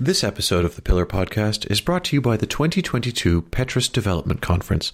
[0.00, 4.40] This episode of the Pillar Podcast is brought to you by the 2022 Petrus Development
[4.40, 4.92] Conference.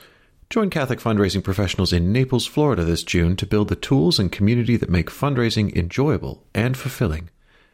[0.48, 4.78] Join Catholic fundraising professionals in Naples, Florida this June to build the tools and community
[4.78, 7.28] that make fundraising enjoyable and fulfilling.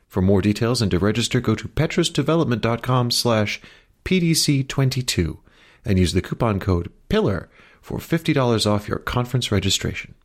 [0.09, 3.61] For more details and to register, go to petrusdevelopment.com slash
[4.05, 5.39] PDC22
[5.85, 7.49] and use the coupon code PILLAR
[7.81, 10.17] for $50 off your conference registration.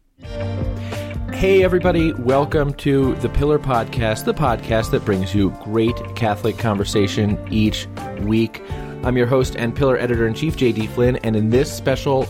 [1.36, 7.38] Hey, everybody, welcome to the Pillar Podcast, the podcast that brings you great Catholic conversation
[7.52, 7.88] each
[8.22, 8.64] week.
[9.04, 10.88] I'm your host and Pillar Editor in Chief, J.D.
[10.88, 12.24] Flynn, and in this special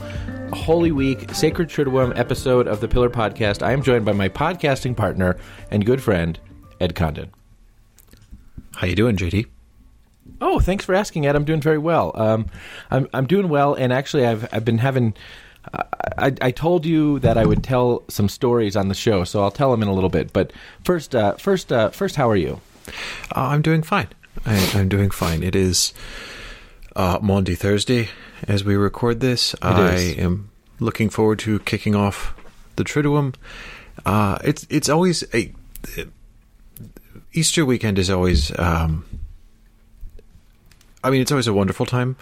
[0.52, 4.98] Holy Week Sacred Triduum episode of the Pillar Podcast, I am joined by my podcasting
[4.98, 5.38] partner
[5.70, 6.40] and good friend,
[6.82, 7.32] Ed Condon.
[8.74, 9.46] How you doing, JD?
[10.42, 11.36] Oh, thanks for asking, Ed.
[11.36, 12.12] I'm doing very well.
[12.16, 12.48] Um,
[12.90, 15.14] I'm I'm doing well, and actually, I've I've been having
[16.18, 19.52] I, I, told you that I would tell some stories on the show, so I'll
[19.52, 20.32] tell them in a little bit.
[20.32, 22.62] But first, uh, first, uh, first, how are you?
[23.36, 24.08] Uh, I'm doing fine.
[24.46, 25.44] I, am doing fine.
[25.44, 25.94] It is
[26.96, 28.10] uh, Maundy Thursday
[28.48, 29.56] as we record this.
[29.62, 32.36] I am looking forward to kicking off
[32.76, 33.36] the Triduum.
[34.06, 35.52] Uh, it's it's always a
[37.34, 38.58] Easter weekend is always.
[38.58, 39.06] Um,
[41.04, 42.16] I mean, it's always a wonderful time,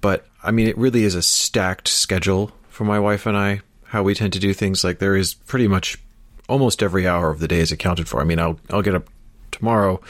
[0.00, 4.02] but I mean, it really is a stacked schedule for my wife and I, how
[4.02, 4.82] we tend to do things.
[4.82, 5.96] Like there is pretty much
[6.48, 8.20] almost every hour of the day is accounted for.
[8.20, 9.08] I mean, I'll I'll get up
[9.52, 10.00] tomorrow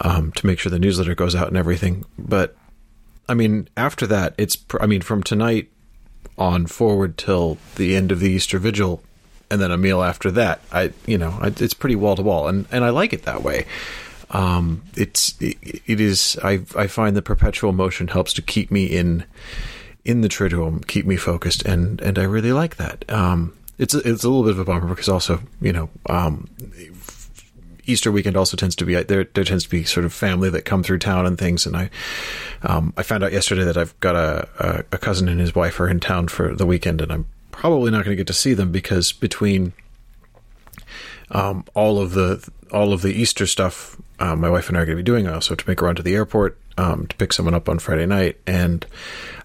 [0.00, 2.04] um, to make sure the newsletter goes out and everything.
[2.18, 2.56] But
[3.28, 5.70] I mean, after that, it's I mean, from tonight
[6.36, 9.00] on forward till the end of the Easter Vigil,
[9.48, 10.60] and then a meal after that.
[10.72, 13.66] I you know it's pretty wall to wall, and and I like it that way.
[14.30, 18.86] Um, it's it, it is I I find the perpetual motion helps to keep me
[18.86, 19.24] in
[20.04, 23.04] in the Triduum keep me focused, and and I really like that.
[23.10, 26.48] Um, it's a, it's a little bit of a bummer because also you know um,
[27.86, 29.24] Easter weekend also tends to be there.
[29.24, 31.66] There tends to be sort of family that come through town and things.
[31.66, 31.90] And I,
[32.62, 35.88] um, I found out yesterday that I've got a, a, cousin and his wife are
[35.88, 38.72] in town for the weekend, and I'm probably not going to get to see them
[38.72, 39.72] because between
[41.30, 44.86] um, all of the all of the Easter stuff, uh, my wife and I are
[44.86, 45.28] going to be doing.
[45.28, 47.68] I also have to make a run to the airport um, to pick someone up
[47.68, 48.86] on Friday night, and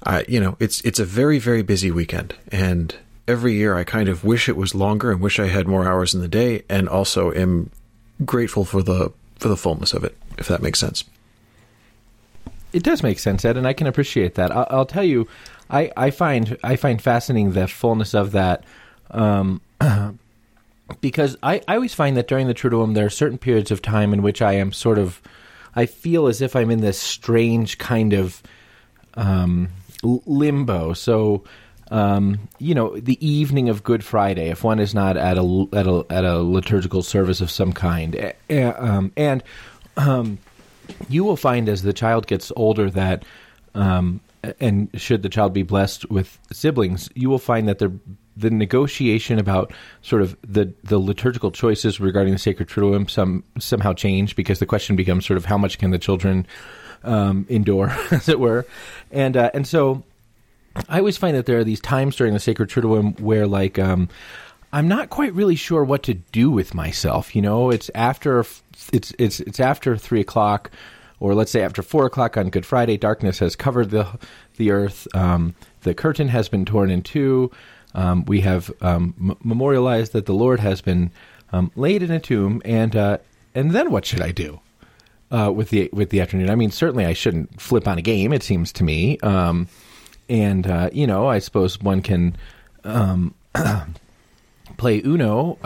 [0.04, 2.96] I, you know, it's it's a very very busy weekend, and
[3.28, 6.14] every year I kind of wish it was longer and wish I had more hours
[6.14, 7.70] in the day, and also am
[8.26, 11.04] grateful for the for the fullness of it, if that makes sense.
[12.72, 14.52] It does make sense, Ed, and I can appreciate that.
[14.52, 15.28] I'll, I'll tell you,
[15.70, 18.64] I, I find I find fascinating the fullness of that.
[19.12, 19.62] Um,
[21.02, 24.14] because I, I always find that during the Triduum there are certain periods of time
[24.14, 25.22] in which I am sort of
[25.76, 28.42] I feel as if I'm in this strange kind of
[29.16, 29.70] um,
[30.04, 30.94] limbo.
[30.94, 31.44] So,
[31.92, 35.88] um, you know, the evening of Good Friday, if one is not at a at
[35.88, 39.44] a, at a liturgical service of some kind, um, and
[39.98, 40.38] um,
[41.10, 43.24] you will find as the child gets older that.
[43.76, 44.22] Um,
[44.62, 47.92] and should the child be blessed with siblings, you will find that the
[48.40, 53.94] the negotiation about sort of the, the liturgical choices regarding the sacred triduum some somehow
[53.94, 56.48] change because the question becomes sort of how much can the children
[57.04, 58.66] um, endure, as it were,
[59.12, 60.04] and uh, and so
[60.88, 64.10] I always find that there are these times during the sacred triduum where like um,
[64.72, 67.36] I'm not quite really sure what to do with myself.
[67.36, 68.42] You know, it's after
[68.94, 70.72] it's it's it's after three o'clock,
[71.20, 72.98] or let's say after four o'clock on Good Friday.
[72.98, 74.08] Darkness has covered the
[74.58, 75.08] the earth.
[75.16, 77.52] Um, the curtain has been torn in two
[77.96, 81.12] um, we have um, m- memorialized that the Lord has been
[81.52, 83.18] um, laid in a tomb, and uh,
[83.56, 84.60] and then what should I do
[85.32, 86.50] uh, with the with the afternoon?
[86.50, 88.34] I mean, certainly I shouldn't flip on a game.
[88.34, 89.68] It seems to me, um,
[90.30, 92.38] and uh, you know, I suppose one can
[94.78, 95.58] play Uno.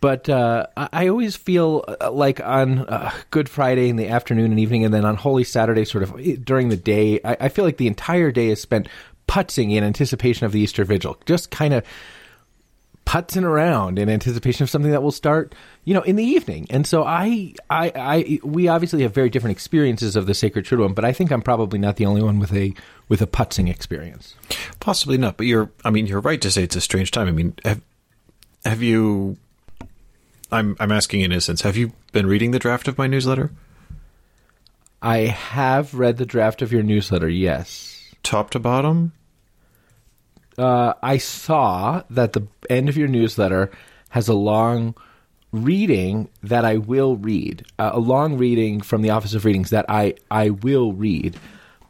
[0.00, 4.58] But uh, I always feel uh, like on uh, Good Friday in the afternoon and
[4.58, 7.66] evening, and then on Holy Saturday, sort of eh, during the day, I, I feel
[7.66, 8.88] like the entire day is spent
[9.30, 11.84] putzing in anticipation of the Easter Vigil, just kind of
[13.06, 15.54] putzing around in anticipation of something that will start,
[15.84, 16.66] you know, in the evening.
[16.68, 20.96] And so I, I, I, we obviously have very different experiences of the Sacred Triduum,
[20.96, 22.74] but I think I'm probably not the only one with a
[23.08, 24.34] with a putzing experience.
[24.80, 25.70] Possibly not, but you're.
[25.84, 27.28] I mean, you're right to say it's a strange time.
[27.28, 27.80] I mean, have
[28.64, 29.36] have you?
[30.50, 31.62] I'm I'm asking in innocence.
[31.62, 33.52] Have you been reading the draft of my newsletter?
[35.00, 37.28] I have read the draft of your newsletter.
[37.28, 39.12] Yes, top to bottom
[40.60, 43.70] uh, I saw that the end of your newsletter
[44.10, 44.94] has a long
[45.52, 49.86] reading that I will read, uh, a long reading from the Office of Readings that
[49.88, 51.36] I, I will read,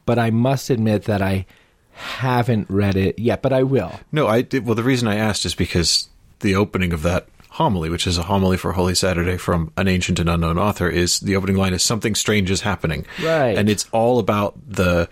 [0.07, 1.47] but I must admit that I
[1.93, 3.93] haven't read it yet, but I will.
[4.13, 4.65] No, I did.
[4.65, 6.09] Well, the reason I asked is because
[6.39, 10.19] the opening of that homily, which is a homily for Holy Saturday from an ancient
[10.19, 13.05] and unknown author, is the opening line is something strange is happening.
[13.23, 13.59] Right.
[13.59, 15.09] And it's all about the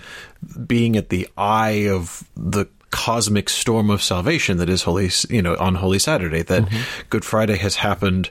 [0.66, 5.56] being at the eye of the cosmic storm of salvation that is holy, you know,
[5.56, 6.69] on Holy Saturday, that
[7.11, 8.31] Good Friday has happened.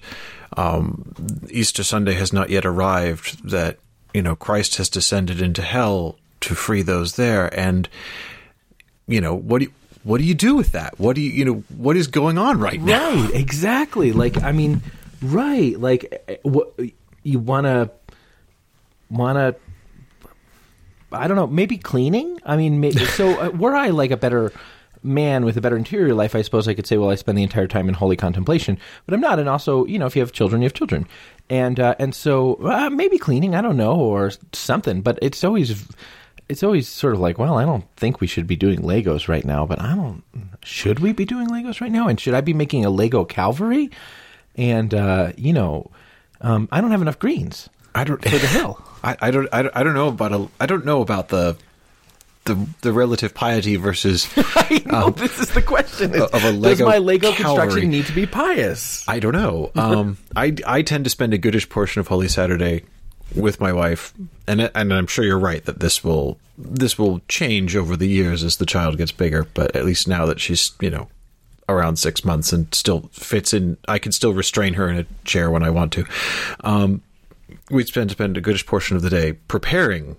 [0.55, 1.13] Um,
[1.49, 3.77] Easter Sunday has not yet arrived, that,
[4.13, 7.53] you know, Christ has descended into hell to free those there.
[7.57, 7.87] And,
[9.07, 9.71] you know, what do you,
[10.03, 10.97] what do you do with that?
[10.99, 13.13] What do you, you know, what is going on right now?
[13.13, 14.13] Right, exactly.
[14.13, 14.81] Like I mean,
[15.21, 16.79] right, like eh, what
[17.23, 17.91] you want to
[19.09, 19.55] want to
[21.11, 22.39] I don't know, maybe cleaning?
[22.45, 24.51] I mean, maybe, so uh, were I like a better
[25.03, 27.43] man with a better interior life, I suppose I could say, well, I spend the
[27.43, 29.39] entire time in holy contemplation, but I'm not.
[29.39, 31.07] And also, you know, if you have children, you have children,
[31.49, 35.01] and uh, and so uh, maybe cleaning, I don't know, or something.
[35.01, 35.85] But it's always
[36.49, 39.45] it's always sort of like, well, I don't think we should be doing Legos right
[39.45, 40.23] now, but I don't.
[40.63, 42.07] Should we be doing Legos right now?
[42.07, 43.89] And should I be making a Lego Calvary?
[44.55, 45.91] And uh, you know,
[46.41, 48.81] um, I don't have enough greens I don't, for the hill.
[49.07, 51.55] I, I don't, I I don't know about a, I don't know about the,
[52.45, 56.51] the, the relative piety versus, I know this is the question: is, Um, of a
[56.51, 57.43] Does Lego my Lego Calvary.
[57.65, 59.07] construction need to be pious?
[59.07, 59.71] I don't know.
[59.75, 62.83] Um, I, I tend to spend a goodish portion of Holy Saturday
[63.35, 64.13] with my wife,
[64.47, 68.43] and and I'm sure you're right that this will this will change over the years
[68.43, 69.45] as the child gets bigger.
[69.53, 71.09] But at least now that she's you know
[71.69, 75.51] around six months and still fits in, I can still restrain her in a chair
[75.51, 76.05] when I want to.
[76.61, 77.01] Um,
[77.69, 80.15] we spend spend a goodish portion of the day preparing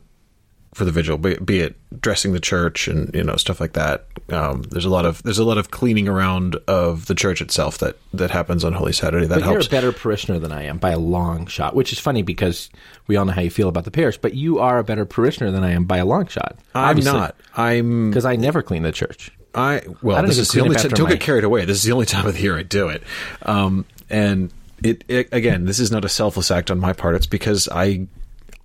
[0.75, 4.07] for the vigil, be, be it dressing the church and you know stuff like that.
[4.29, 7.79] Um, there's a lot of there's a lot of cleaning around of the church itself
[7.79, 9.27] that that happens on Holy Saturday.
[9.27, 11.99] That But you're a better parishioner than I am by a long shot, which is
[11.99, 12.71] funny because
[13.07, 14.19] we all know how you feel about the parish.
[14.19, 16.59] But you are a better parishioner than I am by a long shot.
[16.75, 17.35] I'm not.
[17.57, 19.33] I'm because I never clean the church.
[19.55, 20.91] I well, I don't this is the only time.
[20.91, 21.65] Don't my- get carried away.
[21.65, 23.03] This is the only time of the year I do it.
[23.43, 24.53] Um, and
[24.83, 27.15] it, it again, this is not a selfless act on my part.
[27.15, 28.07] It's because I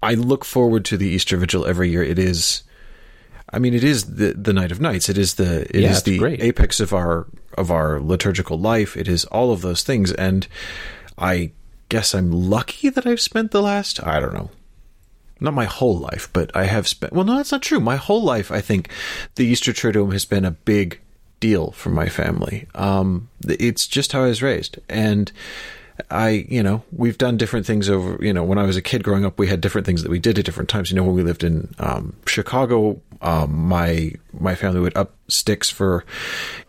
[0.01, 2.03] I look forward to the Easter Vigil every year.
[2.03, 2.63] It is.
[3.51, 5.09] I mean, it is the the night of nights.
[5.09, 6.41] It is the it is Yeah, it's the great.
[6.41, 7.27] apex of our
[7.57, 8.97] of our liturgical life.
[8.97, 10.47] It is all of those things, and
[11.17, 11.51] I
[11.89, 14.49] guess I'm lucky that I've spent the last I don't know
[15.39, 17.11] not my whole life, but I have spent.
[17.11, 17.81] Well, no, that's not true.
[17.81, 18.89] My whole life, I think,
[19.35, 21.01] the Easter Triduum has been a big
[21.41, 22.67] deal for my family.
[22.73, 25.31] Um, it's just how I was raised, and
[26.09, 28.23] I, you know, we've done different things over.
[28.23, 30.19] You know, when I was a kid growing up, we had different things that we
[30.19, 30.91] did at different times.
[30.91, 35.69] You know, when we lived in um, Chicago, um, my my family would up sticks
[35.69, 36.03] for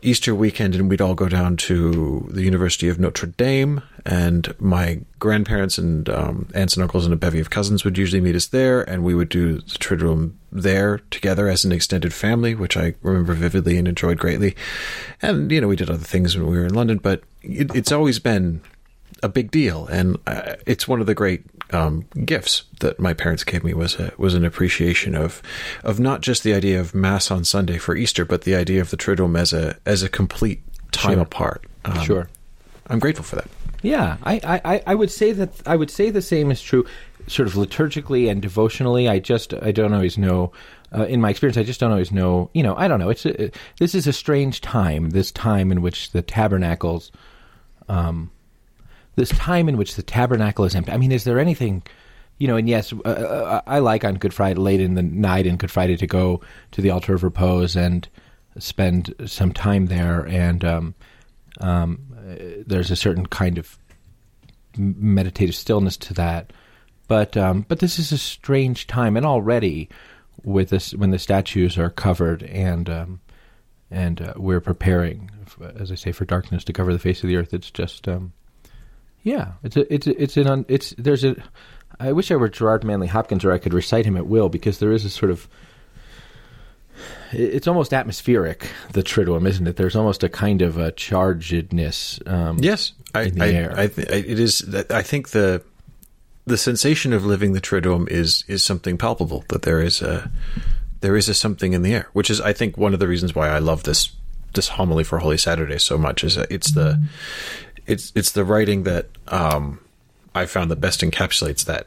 [0.02, 5.00] Easter weekend, and we'd all go down to the University of Notre Dame, and my
[5.18, 8.46] grandparents and um, aunts and uncles and a bevy of cousins would usually meet us
[8.46, 12.94] there, and we would do the Triduum there together as an extended family, which I
[13.02, 14.54] remember vividly and enjoyed greatly.
[15.20, 17.92] And you know, we did other things when we were in London, but it, it's
[17.92, 18.60] always been
[19.24, 21.42] a big deal, and uh, it's one of the great
[21.72, 25.42] um, gifts that my parents gave me was a, was an appreciation of
[25.82, 28.90] of not just the idea of Mass on Sunday for Easter, but the idea of
[28.90, 30.60] the Triduum as a as a complete
[30.92, 31.22] time Sure.
[31.22, 31.64] apart.
[31.84, 32.28] Um, Sure.
[32.88, 33.48] I'm grateful for that.
[33.82, 36.86] Yeah, I, I, I- would say that I would say the same is true,
[37.26, 39.08] sort of liturgically and devotionally.
[39.08, 40.52] I just I don't always know.
[40.96, 42.50] Uh, in my experience, I just don't always know.
[42.54, 43.08] You know, I don't know.
[43.10, 45.10] It's a, this is a strange time.
[45.10, 47.10] This time in which the tabernacles,
[47.88, 48.30] um,
[49.16, 50.92] this time in which the tabernacle is empty.
[50.92, 51.82] I mean, is there anything?
[52.38, 55.46] You know, and yes, uh, uh, I like on Good Friday, late in the night
[55.46, 56.40] in Good Friday, to go
[56.72, 58.08] to the altar of repose and
[58.58, 60.26] spend some time there.
[60.26, 60.94] And um,
[61.60, 62.00] um,
[62.66, 63.78] there's a certain kind of
[64.76, 66.52] meditative stillness to that.
[67.06, 69.88] But um, but this is a strange time, and already
[70.42, 73.20] with this when the statues are covered and um,
[73.90, 75.30] and uh, we're preparing,
[75.76, 77.54] as I say, for darkness to cover the face of the earth.
[77.54, 78.32] It's just um,
[79.24, 81.34] yeah, it's a, it's a, it's an un, it's there's a.
[81.98, 84.78] I wish I were Gerard Manley Hopkins or I could recite him at will because
[84.78, 85.48] there is a sort of
[87.32, 92.58] it's almost atmospheric the triduum isn't it there's almost a kind of a chargedness um,
[92.60, 93.74] Yes, I, in the I, air.
[93.76, 94.74] I, th- I, it is.
[94.90, 95.62] I think the
[96.46, 99.44] the sensation of living the Triduum is is something palpable.
[99.48, 100.30] That there is a
[101.00, 103.34] there is a something in the air, which is, I think, one of the reasons
[103.34, 104.10] why I love this
[104.54, 106.24] this homily for Holy Saturday so much.
[106.24, 107.02] Is it's the
[107.86, 109.80] it's it's the writing that um,
[110.34, 111.86] I found that best encapsulates that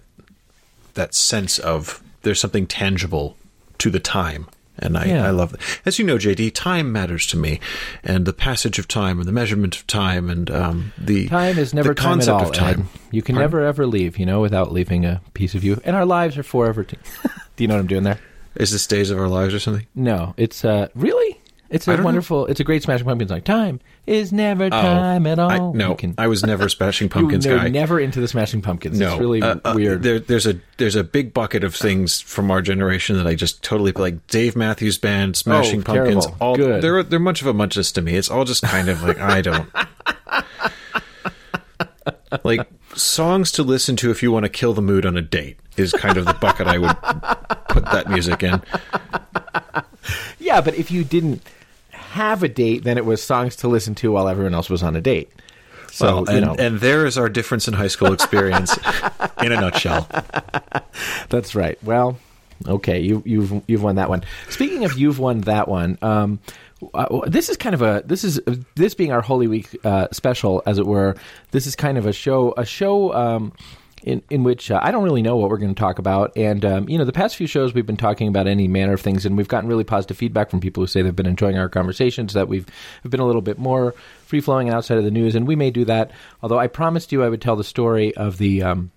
[0.94, 3.38] that sense of there's something tangible
[3.80, 4.48] to the time.
[4.80, 5.25] And I, Yeah.
[5.25, 5.62] I love that.
[5.88, 7.60] As you know, JD, time matters to me,
[8.04, 11.74] and the passage of time, and the measurement of time, and um, the time is
[11.74, 12.82] never the concept all of time.
[12.82, 13.00] Ed.
[13.12, 13.44] you can Pardon?
[13.51, 16.44] never ever leave you know without leaving a piece of you and our lives are
[16.44, 16.98] forever t-
[17.56, 18.20] do you know what i'm doing there
[18.56, 19.88] Is this days of our lives or something?
[19.96, 21.37] no it's uh really
[21.69, 22.05] It's a don't know.
[22.05, 22.45] wonderful.
[22.45, 23.41] It's a great Smashing Pumpkins song.
[23.41, 25.51] Time is never time at all.
[25.51, 27.67] Oh, I, no, can- I was never a Smashing Pumpkins you guy.
[27.67, 29.00] never into the Smashing Pumpkins.
[29.00, 30.03] no, it's really uh, uh, weird.
[30.03, 33.63] There, there's a there's a big bucket of things from our generation that I just
[33.63, 34.25] totally like.
[34.27, 36.45] Dave Matthews Band, Smashing Oh, Pumpkins, terrible.
[36.45, 36.81] all Good.
[36.81, 38.15] they're they're much of a muchness to me.
[38.15, 39.69] It's all just kind of like I don't
[42.43, 45.57] like songs to listen to if you want to kill the mood on a date
[45.77, 46.97] is kind of the bucket I would
[47.69, 48.62] put that music in.
[50.39, 51.41] yeah, but if you didn't
[52.17, 54.95] have a date, then it was songs to listen to while everyone else was on
[54.95, 55.31] a date.
[55.91, 58.77] So Well, you and, know and there is our difference in high school experience
[59.41, 60.07] in a nutshell.
[61.29, 61.81] that's right.
[61.83, 62.19] Well,
[62.67, 64.24] okay, you, you've you've won that one.
[64.50, 66.39] Speaking of you've won that one, um,
[66.93, 68.39] uh, this is kind of a this is
[68.75, 71.15] this being our Holy Week uh, special, as it were.
[71.51, 73.13] This is kind of a show a show.
[73.13, 73.53] Um,
[74.04, 76.36] in, in which uh, I don't really know what we're going to talk about.
[76.38, 79.01] And, um, you know, the past few shows we've been talking about any manner of
[79.01, 81.70] things, and we've gotten really positive feedback from people who say they've been enjoying our
[81.70, 82.68] conversations, that we've
[83.04, 83.94] have been a little bit more
[84.25, 85.36] free flowing and outside of the news.
[85.36, 86.12] And we may do that,
[86.42, 88.63] although I promised you I would tell the story of the.
[88.63, 88.92] Um,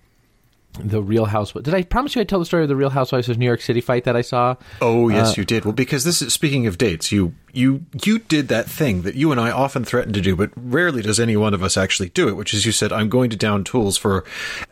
[0.79, 1.65] the Real Housewives.
[1.65, 3.59] Did I promise you I'd tell the story of the Real Housewives of New York
[3.59, 4.55] City fight that I saw?
[4.79, 5.65] Oh yes, Uh, you did.
[5.65, 9.31] Well, because this is speaking of dates, you you you did that thing that you
[9.31, 12.27] and I often threaten to do, but rarely does any one of us actually do
[12.27, 12.35] it.
[12.35, 14.23] Which is, you said, "I'm going to down tools for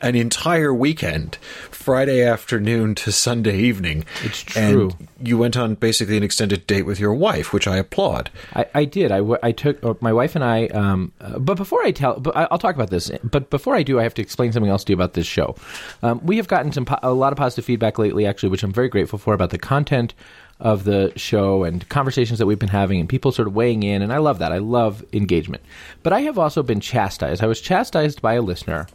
[0.01, 1.35] an entire weekend,
[1.71, 4.91] Friday afternoon to Sunday evening." It's true.
[5.19, 8.29] And you went on basically an extended date with your wife, which I applaud.
[8.55, 9.11] I, I did.
[9.11, 10.67] I, w- I took uh, my wife and I.
[10.67, 13.11] Um, uh, but before I tell, but I- I'll talk about this.
[13.23, 15.55] But before I do, I have to explain something else to you about this show.
[16.01, 18.71] Um, we have gotten some po- a lot of positive feedback lately, actually, which I'm
[18.71, 20.13] very grateful for about the content
[20.59, 24.01] of the show and conversations that we've been having, and people sort of weighing in.
[24.01, 24.51] And I love that.
[24.51, 25.63] I love engagement.
[26.03, 27.41] But I have also been chastised.
[27.41, 28.87] I was chastised by a listener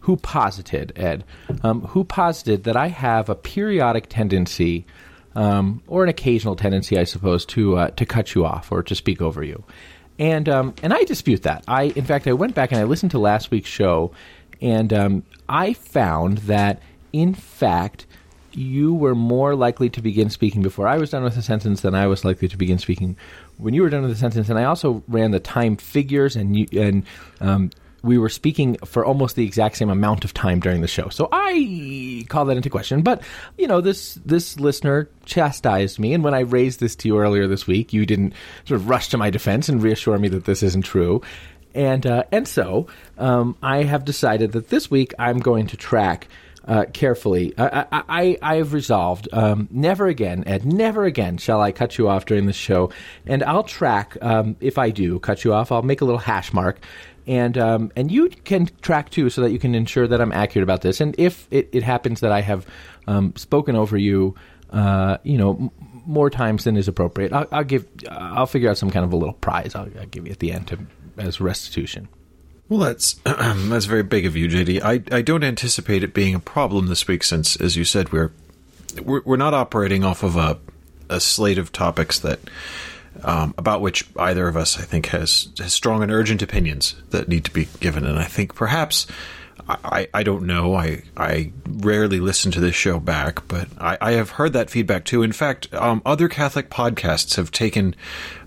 [0.00, 1.24] who posited Ed,
[1.62, 4.86] um, who posited that I have a periodic tendency
[5.34, 8.94] um, or an occasional tendency, I suppose, to uh, to cut you off or to
[8.94, 9.62] speak over you.
[10.18, 11.64] And um, and I dispute that.
[11.68, 14.12] I in fact I went back and I listened to last week's show,
[14.60, 16.80] and um, I found that
[17.12, 18.06] in fact
[18.52, 21.94] you were more likely to begin speaking before I was done with a sentence than
[21.94, 23.16] I was likely to begin speaking
[23.58, 24.48] when you were done with the sentence.
[24.48, 27.04] And I also ran the time figures, and you, and
[27.40, 27.70] um,
[28.02, 31.08] we were speaking for almost the exact same amount of time during the show.
[31.08, 33.02] So I call that into question.
[33.02, 33.22] But
[33.58, 37.46] you know, this this listener chastised me, and when I raised this to you earlier
[37.46, 40.62] this week, you didn't sort of rush to my defense and reassure me that this
[40.62, 41.22] isn't true.
[41.74, 42.88] And uh, and so
[43.18, 46.28] um, I have decided that this week I'm going to track
[46.66, 47.54] uh, carefully.
[47.58, 52.08] I, I, I, have resolved um, never again, Ed, never again shall I cut you
[52.08, 52.92] off during the show.
[53.26, 55.72] And I'll track um, if I do cut you off.
[55.72, 56.78] I'll make a little hash mark.
[57.26, 60.62] And um, and you can track too, so that you can ensure that I'm accurate
[60.62, 61.00] about this.
[61.00, 62.66] And if it, it happens that I have
[63.06, 64.34] um, spoken over you,
[64.70, 65.70] uh, you know, m-
[66.06, 69.16] more times than is appropriate, I'll, I'll give, I'll figure out some kind of a
[69.16, 69.74] little prize.
[69.74, 70.78] I'll, I'll give you at the end to,
[71.18, 72.08] as restitution.
[72.70, 74.80] Well, that's that's very big of you, JD.
[74.80, 78.30] I I don't anticipate it being a problem this week, since, as you said, we're
[79.02, 80.58] we're, we're not operating off of a
[81.10, 82.38] a slate of topics that
[83.24, 87.28] um, about which either of us, I think, has has strong and urgent opinions that
[87.28, 88.06] need to be given.
[88.06, 89.08] And I think perhaps
[89.68, 90.74] I, I don't know.
[90.74, 95.04] I I rarely listen to this show back, but I, I have heard that feedback
[95.04, 95.22] too.
[95.22, 97.94] In fact, um, other Catholic podcasts have taken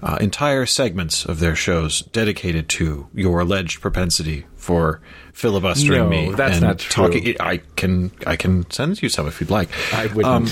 [0.02, 5.02] uh, entire segments of their shows dedicated to your alleged propensity for
[5.34, 6.32] filibustering No, me.
[6.36, 7.06] that's and not true.
[7.08, 9.70] Talking, I can I can send you some if you'd like.
[9.94, 10.26] I wouldn't.
[10.26, 10.48] Um,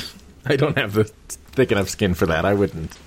[0.45, 2.45] I don't have the thick enough skin for that.
[2.45, 2.97] I wouldn't.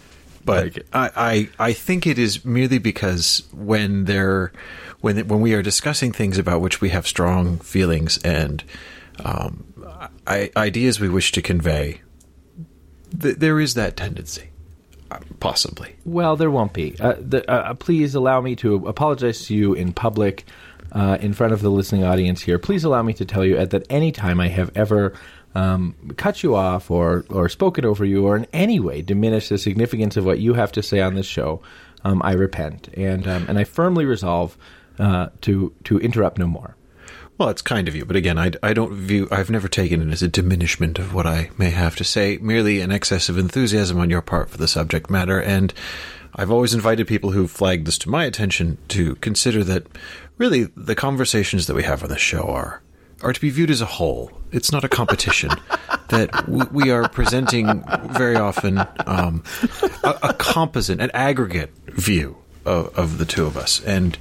[0.44, 0.87] but like.
[0.92, 1.11] I,
[1.58, 4.52] I I think it is merely because when they're
[5.04, 8.64] when when we are discussing things about which we have strong feelings and
[9.23, 9.62] um,
[10.26, 12.00] I, ideas we wish to convey,
[13.20, 14.49] th- there is that tendency,
[15.11, 15.96] uh, possibly.
[16.06, 16.96] Well, there won't be.
[16.99, 20.46] Uh, the, uh, please allow me to apologize to you in public,
[20.92, 22.58] uh, in front of the listening audience here.
[22.58, 25.12] Please allow me to tell you, Ed, that any time I have ever
[25.54, 29.58] um, cut you off or or spoken over you or in any way diminished the
[29.58, 31.61] significance of what you have to say on this show,
[32.04, 34.56] um, I repent and um, and I firmly resolve
[34.99, 36.77] uh, to to interrupt no more.
[37.37, 40.13] Well, it's kind of you, but again, I, I don't view, I've never taken it
[40.13, 43.99] as a diminishment of what I may have to say, merely an excess of enthusiasm
[43.99, 45.43] on your part for the subject matter.
[45.43, 45.75] And
[46.37, 49.87] I've always invited people who've flagged this to my attention to consider that
[50.39, 52.83] really the conversations that we have on the show are,
[53.21, 54.31] are to be viewed as a whole.
[54.53, 55.51] It's not a competition.
[56.11, 59.43] that w- we are presenting very often um,
[60.05, 64.18] a, a composite, an aggregate view of, of the two of us, and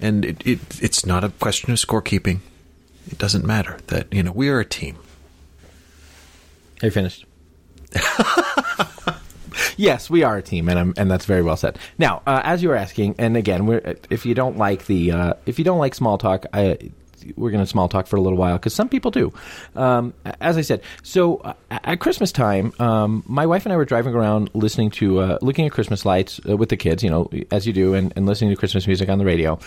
[0.00, 2.40] and it, it it's not a question of scorekeeping.
[3.10, 4.96] It doesn't matter that you know we are a team.
[6.82, 7.26] Are you finished?
[9.76, 11.78] yes, we are a team, and I'm, and that's very well said.
[11.98, 15.34] Now, uh, as you were asking, and again, we're, if you don't like the uh,
[15.46, 16.78] if you don't like small talk, I,
[17.36, 19.32] we're going to small talk for a little while because some people do.
[19.74, 23.84] Um, as I said, so uh, at Christmas time, um, my wife and I were
[23.84, 27.30] driving around listening to uh, looking at Christmas lights uh, with the kids, you know,
[27.50, 29.58] as you do, and, and listening to Christmas music on the radio.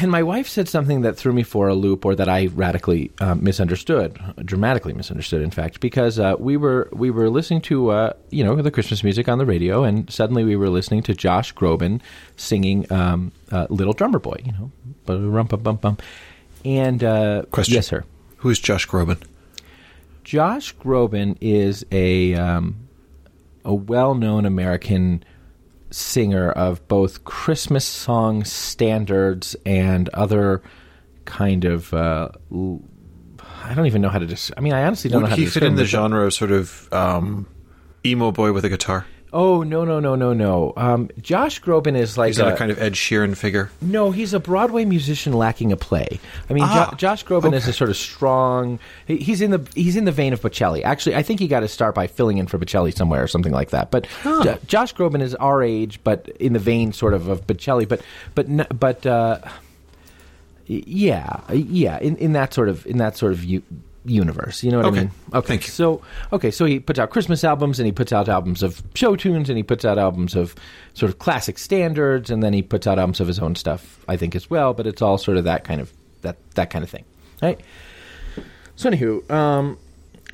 [0.00, 3.12] And my wife said something that threw me for a loop, or that I radically
[3.20, 8.12] uh, misunderstood, dramatically misunderstood, in fact, because uh, we were we were listening to uh,
[8.30, 11.54] you know the Christmas music on the radio, and suddenly we were listening to Josh
[11.54, 12.00] Groban
[12.36, 14.70] singing um, uh, "Little Drummer Boy," you know.
[16.64, 17.74] And uh, Question.
[17.74, 18.04] yes, sir.
[18.38, 19.22] Who is Josh Groban?
[20.24, 22.88] Josh Groban is a um,
[23.64, 25.22] a well known American
[25.90, 30.62] singer of both Christmas song standards and other
[31.24, 31.92] kind of.
[31.92, 32.30] Uh,
[33.62, 34.26] I don't even know how to.
[34.26, 36.24] Des- I mean, I honestly don't know Would how he to fit in the genre
[36.26, 37.46] of sort of um,
[38.04, 39.06] emo boy with a guitar?
[39.36, 40.72] Oh no no no no no!
[40.76, 43.68] Um, Josh Groban is like Is that a, a kind of Ed Sheeran figure?
[43.82, 46.20] No, he's a Broadway musician lacking a play.
[46.48, 48.78] I mean, Ah, jo- Josh Groban is a sort of strong.
[49.08, 50.84] he- He's in the he's in the vein of Bocelli.
[50.84, 53.52] Actually, I think he got to start by filling in for Bocelli somewhere or something
[53.52, 53.90] like that.
[53.90, 57.88] But Jo- Josh Groban is our age, but in the vein sort of of Bocelli.
[57.88, 58.02] But
[58.36, 59.38] but but uh,
[60.66, 63.62] yeah yeah in, in that sort of in that sort of u-
[64.04, 64.62] universe.
[64.62, 64.98] You know what Okay.
[64.98, 65.10] I mean?
[65.32, 65.46] Okay.
[65.48, 65.70] Thank you.
[65.72, 69.16] So okay, so he puts out Christmas albums and he puts out albums of show
[69.16, 70.54] tunes and he puts out albums of
[70.94, 74.16] sort of classic standards and then he puts out albums of his own stuff, I
[74.16, 74.74] think as well.
[74.74, 75.92] But it's all sort of that kind of
[76.22, 77.04] that that kind of thing,
[77.42, 77.60] right?
[78.76, 79.78] So anywho, um,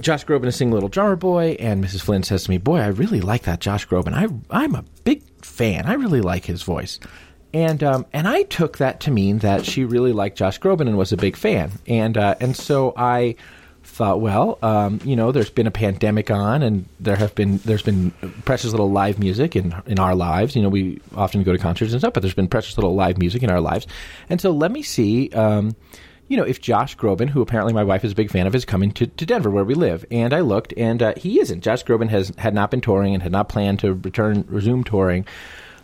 [0.00, 2.00] Josh Groban is singing "Little Drummer Boy," and Mrs.
[2.00, 4.14] Flynn says to me, "Boy, I really like that Josh Groban.
[4.14, 5.86] I I'm a big fan.
[5.86, 6.98] I really like his voice."
[7.52, 10.96] And um, and I took that to mean that she really liked Josh Groban and
[10.96, 11.72] was a big fan.
[11.88, 13.34] And uh, and so I
[13.90, 17.82] thought, well, um, you know, there's been a pandemic on, and there have been there's
[17.82, 18.12] been
[18.44, 20.56] precious little live music in in our lives.
[20.56, 23.18] You know, we often go to concerts and stuff, but there's been precious little live
[23.18, 23.86] music in our lives.
[24.28, 25.30] And so let me see.
[25.30, 25.76] Um,
[26.28, 28.64] you know, if Josh Groban, who apparently my wife is a big fan of, is
[28.64, 30.04] coming to, to Denver where we live.
[30.12, 31.62] And I looked, and uh, he isn't.
[31.62, 35.26] Josh Groban has had not been touring and had not planned to return, resume touring.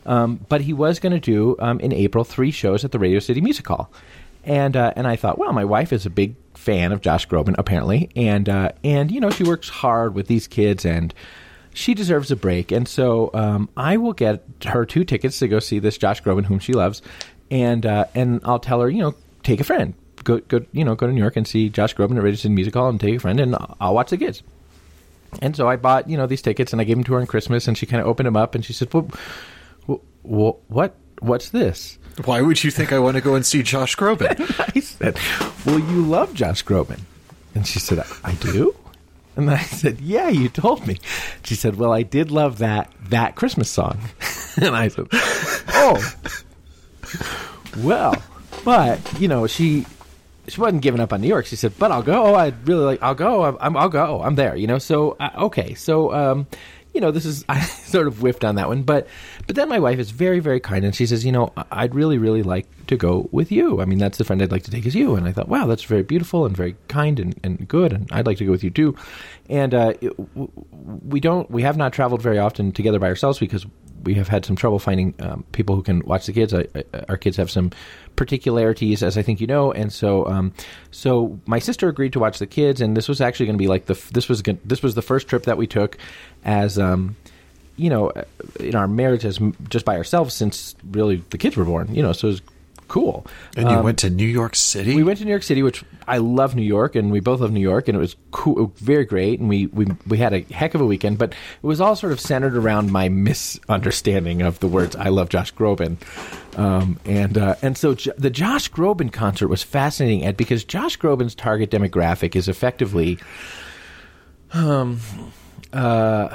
[0.06, 3.18] Um, but he was going to do um, in April three shows at the Radio
[3.18, 3.90] City Music Hall.
[4.46, 7.56] And uh, and I thought, well, my wife is a big fan of Josh Groban
[7.58, 11.12] apparently, and uh, and you know she works hard with these kids and
[11.74, 12.72] she deserves a break.
[12.72, 16.44] And so um, I will get her two tickets to go see this Josh Groban,
[16.44, 17.02] whom she loves,
[17.50, 20.94] and uh, and I'll tell her, you know, take a friend, go go, you know,
[20.94, 23.20] go to New York and see Josh Groban at City Music Hall, and take a
[23.20, 24.42] friend, and I'll watch the kids.
[25.42, 27.26] And so I bought, you know, these tickets, and I gave them to her on
[27.26, 29.10] Christmas, and she kind of opened them up, and she said, "Well,
[30.22, 33.96] what, what, what's this?" Why would you think I want to go and see Josh
[33.96, 34.40] Groban?
[34.76, 35.18] I said,
[35.66, 37.00] "Well, you love Josh Groban,"
[37.54, 38.74] and she said, "I do."
[39.36, 40.98] And I said, "Yeah, you told me."
[41.44, 43.98] She said, "Well, I did love that that Christmas song,"
[44.56, 45.08] and I said,
[45.68, 46.02] "Oh,
[47.78, 48.22] well,
[48.64, 49.84] but you know, she
[50.48, 51.44] she wasn't giving up on New York.
[51.46, 52.34] She said, "But I'll go.
[52.34, 53.02] I really like.
[53.02, 53.44] I'll go.
[53.44, 54.22] I'm, I'm I'll go.
[54.22, 54.78] I'm there." You know.
[54.78, 55.74] So uh, okay.
[55.74, 56.46] So um,
[56.94, 59.06] you know, this is I sort of whiffed on that one, but
[59.46, 62.18] but then my wife is very very kind, and she says, "You know, I'd really
[62.18, 63.80] really like to go with you.
[63.80, 65.66] I mean, that's the friend I'd like to take is you." And I thought, "Wow,
[65.66, 68.64] that's very beautiful and very kind and, and good, and I'd like to go with
[68.64, 68.96] you too."
[69.48, 70.12] And uh, it,
[71.04, 73.66] we don't we have not traveled very often together by ourselves because
[74.06, 76.54] we have had some trouble finding um, people who can watch the kids.
[76.54, 77.72] I, I, our kids have some
[78.14, 80.52] particularities, as I think you know, and so um,
[80.90, 83.68] so my sister agreed to watch the kids, and this was actually going to be
[83.68, 85.98] like the this was this was the first trip that we took
[86.44, 87.16] as um,
[87.76, 88.12] you know
[88.60, 91.94] in our marriage as just by ourselves since really the kids were born.
[91.94, 92.42] You know, so it was
[92.88, 93.26] cool.
[93.56, 94.94] And you Um, went to New York City?
[94.94, 97.50] we went to New York City, which I love New York, and we both love
[97.50, 100.74] New York, and it was cool, very great, and we, we we had a heck
[100.76, 101.18] of a weekend.
[101.18, 105.28] But it was all sort of centered around my misunderstanding of the words "I love
[105.30, 105.96] Josh Groban,"
[106.56, 110.96] um, and uh, and so J- the Josh Groban concert was fascinating, Ed, because Josh
[110.96, 113.18] Groban's target demographic is effectively.
[114.52, 115.00] Um,
[115.72, 116.28] uh,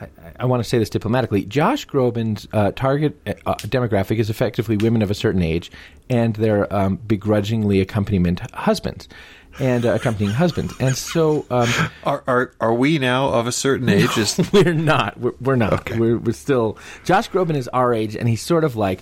[0.00, 0.08] I,
[0.40, 1.44] I want to say this diplomatically.
[1.44, 5.70] Josh Groban's uh, target uh, demographic is effectively women of a certain age
[6.08, 9.08] and their um, begrudgingly accompaniment husbands
[9.58, 10.74] and uh, accompanying husbands.
[10.80, 11.68] And so um,
[12.04, 14.16] Are, are are we now of a certain age?
[14.16, 15.18] Is we're not.
[15.18, 15.72] We're, we're not.
[15.72, 15.98] Okay.
[15.98, 16.78] We're, we're still.
[17.04, 19.00] Josh Groban is our age, and he's sort of like.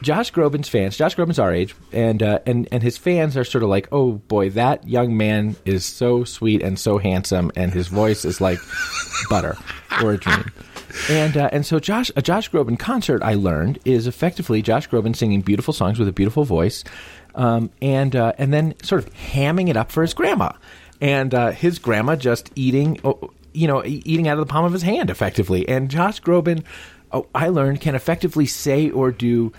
[0.00, 0.96] Josh Groban's fans.
[0.96, 4.12] Josh Groban's our age, and uh, and and his fans are sort of like, oh
[4.12, 8.58] boy, that young man is so sweet and so handsome, and his voice is like
[9.30, 9.56] butter
[10.02, 10.50] or a dream.
[11.10, 15.14] And uh, and so Josh a Josh Groban concert I learned is effectively Josh Groban
[15.14, 16.82] singing beautiful songs with a beautiful voice,
[17.34, 20.52] um, and uh, and then sort of hamming it up for his grandma,
[21.00, 22.98] and uh, his grandma just eating.
[23.04, 25.66] Oh, you know, eating out of the palm of his hand effectively.
[25.66, 26.62] And Josh Groban,
[27.34, 29.52] I learned, can effectively say or do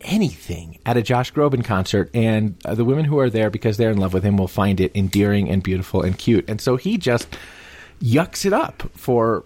[0.00, 3.90] anything at a Josh Groban concert, and uh, the women who are there because they're
[3.90, 6.48] in love with him will find it endearing and beautiful and cute.
[6.48, 7.36] And so he just
[8.00, 9.44] yucks it up for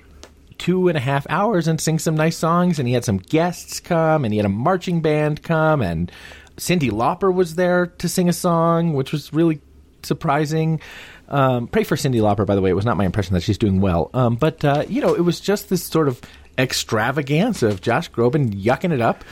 [0.58, 2.78] two and a half hours and sings some nice songs.
[2.78, 6.10] And he had some guests come, and he had a marching band come, and
[6.56, 9.60] Cyndi Lauper was there to sing a song, which was really
[10.02, 10.80] surprising.
[11.28, 12.70] Um, pray for Cyndi Lauper, by the way.
[12.70, 14.10] It was not my impression that she's doing well.
[14.14, 16.20] Um, but, uh, you know, it was just this sort of
[16.58, 19.24] extravaganza of Josh Groban yucking it up,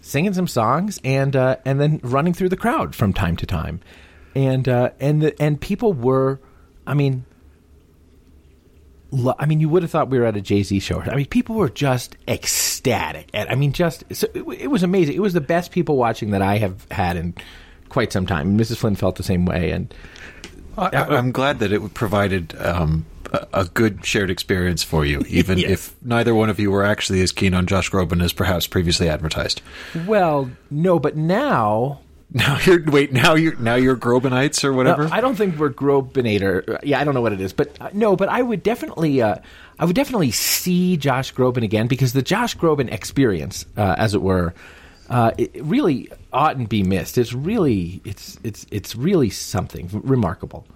[0.00, 3.80] singing some songs, and uh, and then running through the crowd from time to time.
[4.34, 6.40] And uh, and the, and people were,
[6.86, 7.24] I mean,
[9.12, 11.00] lo- I mean, you would have thought we were at a Jay Z show.
[11.00, 15.14] I mean, people were just ecstatic, and I mean, just so it, it was amazing.
[15.14, 17.34] It was the best people watching that I have had in
[17.88, 18.58] quite some time.
[18.58, 18.76] Mrs.
[18.78, 19.94] Flynn felt the same way, and
[20.76, 25.58] I, I'm glad that it provided um, a, a good shared experience for you, even
[25.58, 25.70] Yes.
[25.70, 29.08] if neither one of you were actually as keen on Josh Groban as perhaps previously
[29.08, 29.60] advertised.
[30.06, 32.00] well, no, but now
[32.34, 33.12] Now you're wait.
[33.12, 35.04] Now you're now you're Grobanites or whatever.
[35.04, 36.80] Uh, I don't think we're Grobinator.
[36.82, 39.36] Yeah, I don't know what it is, but uh, no, but I would definitely, uh,
[39.78, 44.22] I would definitely see Josh Groban again because the Josh Groban experience, uh, as it
[44.22, 44.52] were,
[45.08, 47.18] uh, it it really oughtn't be missed.
[47.18, 50.66] It's really, it's, it's, it's really something remarkable.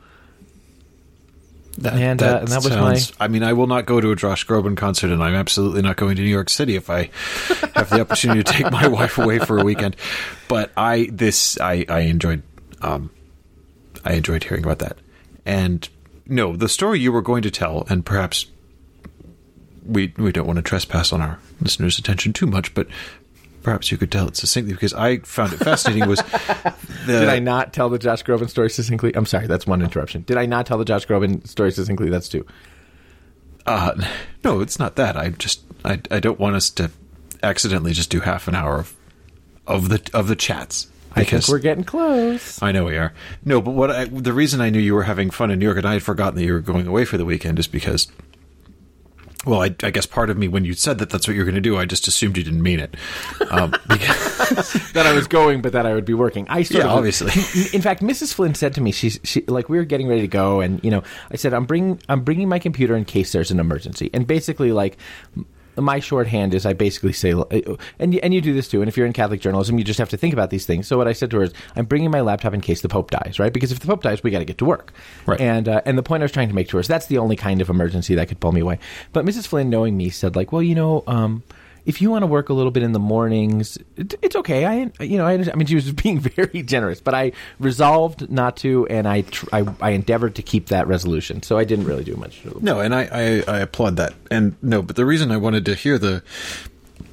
[1.78, 4.16] That, And, uh, and that was my- I mean, I will not go to a
[4.16, 7.10] Josh Groban concert, and I'm absolutely not going to New York City if I
[7.76, 9.94] have the opportunity to take my wife away for a weekend.
[10.48, 12.42] But I this I I enjoyed
[12.82, 13.10] um
[14.04, 14.98] I enjoyed hearing about that.
[15.46, 15.88] And
[16.26, 18.46] no, the story you were going to tell, and perhaps
[19.86, 22.86] we we don't want to trespass on our listeners' attention too much, but
[23.68, 26.08] perhaps you could tell it succinctly because I found it fascinating.
[26.08, 26.20] Was
[27.06, 29.14] the Did I not tell the Josh Groban story succinctly?
[29.14, 30.22] I'm sorry, that's one interruption.
[30.22, 32.08] Did I not tell the Josh Groban story succinctly?
[32.08, 32.46] That's two.
[33.66, 34.02] Uh,
[34.42, 35.18] no, it's not that.
[35.18, 36.90] I just I I don't want us to
[37.42, 38.96] accidentally just do half an hour of
[39.66, 40.88] of the of the chats.
[41.14, 42.62] I think we're getting close.
[42.62, 43.12] I know we are.
[43.44, 45.76] No, but what I, the reason I knew you were having fun in New York
[45.76, 48.08] and I had forgotten that you were going away for the weekend is because,
[49.48, 51.54] well, I, I guess part of me when you said that that's what you're going
[51.54, 52.94] to do, I just assumed you didn't mean it.
[53.50, 56.46] Um, because, that I was going, but that I would be working.
[56.48, 57.28] I sort Yeah, of, obviously.
[57.72, 58.34] In fact, Mrs.
[58.34, 60.90] Flynn said to me, she's she like we were getting ready to go, and you
[60.90, 64.26] know, I said I'm bringing I'm bringing my computer in case there's an emergency, and
[64.26, 64.98] basically like.
[65.78, 67.30] My shorthand is I basically say,
[67.98, 68.80] and you- and you do this too.
[68.82, 70.86] And if you're in Catholic journalism, you just have to think about these things.
[70.86, 73.10] So what I said to her is, I'm bringing my laptop in case the Pope
[73.10, 73.52] dies, right?
[73.52, 74.92] Because if the Pope dies, we got to get to work.
[75.26, 75.40] Right.
[75.40, 77.18] And uh, and the point I was trying to make to her is that's the
[77.18, 78.78] only kind of emergency that could pull me away.
[79.12, 79.46] But Mrs.
[79.46, 81.42] Flynn, knowing me, said like, well, you know, um,
[81.88, 84.66] if you want to work a little bit in the mornings, it, it's okay.
[84.66, 85.32] I, you know, I.
[85.32, 89.48] I mean, she was being very generous, but I resolved not to, and I, tr-
[89.52, 91.42] I, I endeavored to keep that resolution.
[91.42, 92.42] So I didn't really do much.
[92.60, 94.12] no, and I, I I applaud that.
[94.30, 96.22] And no, but the reason I wanted to hear the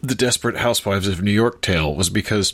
[0.04, 2.54] the desperate housewives of New York tale was because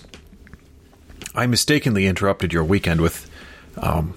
[1.33, 3.29] I mistakenly interrupted your weekend with
[3.77, 4.13] um,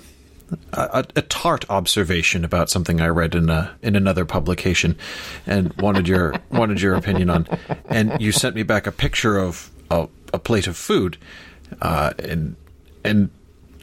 [0.73, 4.97] a, a tart observation about something I read in a in another publication,
[5.47, 7.47] and wanted your wanted your opinion on.
[7.87, 11.17] And you sent me back a picture of a, a plate of food,
[11.81, 12.57] uh, and
[13.05, 13.31] and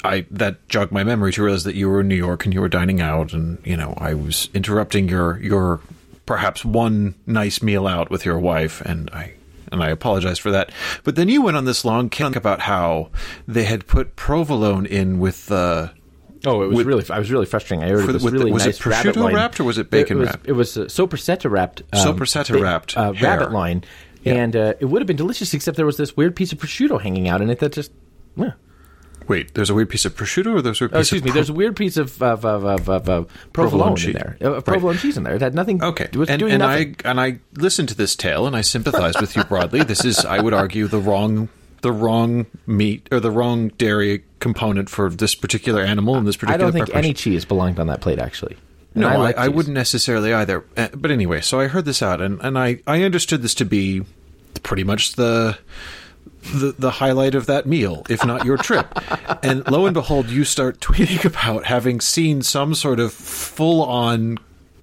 [0.03, 2.61] I that jogged my memory to realize that you were in New York and you
[2.61, 5.81] were dining out, and you know I was interrupting your your
[6.25, 9.33] perhaps one nice meal out with your wife, and I
[9.71, 10.71] and I apologize for that.
[11.03, 13.09] But then you went on this long kick about how
[13.47, 15.91] they had put provolone in with the.
[16.45, 17.05] Oh, it was With- really.
[17.09, 17.83] I was really frustrating.
[17.83, 19.89] I ordered For this with really was it nice rabbit prosciutto wrapped or was it
[19.91, 20.47] bacon it was, wrapped?
[20.47, 21.83] It was uh, soppressata wrapped.
[21.93, 23.83] Um, Soppressata wrapped uh, rabbit loin,
[24.23, 24.33] Yeah.
[24.35, 26.99] and uh, it would have been delicious, except there was this weird piece of prosciutto
[27.01, 27.91] hanging out in it that just.
[28.35, 28.51] Yeah.
[29.27, 31.25] Wait, there's a weird piece of prosciutto, or there's a weird Oh, piece excuse of
[31.25, 31.29] me.
[31.31, 34.13] pro- There's a weird piece of of of, of, of, of provolone, in cheese.
[34.15, 34.35] there.
[34.41, 34.65] Right.
[34.65, 35.35] provolone cheese in there.
[35.35, 35.81] It had nothing.
[35.81, 36.95] Okay, It was and, doing and nothing.
[37.05, 39.83] I and I listened to this tale and I sympathize with you broadly.
[39.83, 41.49] This is, I would argue, the wrong
[41.81, 46.53] the wrong meat or the wrong dairy component for this particular animal and this particular.
[46.55, 47.05] I don't think preparation.
[47.05, 48.19] any cheese belonged on that plate.
[48.19, 48.57] Actually,
[48.93, 49.55] And No, I, like I, cheese.
[49.55, 50.63] wouldn't necessarily either.
[50.77, 53.65] Uh, But anyway, so I heard this out, and, and I, I understood this to
[53.65, 54.03] be
[54.63, 55.57] pretty much the,
[56.53, 58.87] the the highlight of that meal, if not your trip.
[59.43, 64.37] and lo and behold, you start tweeting about having seen some sort of full on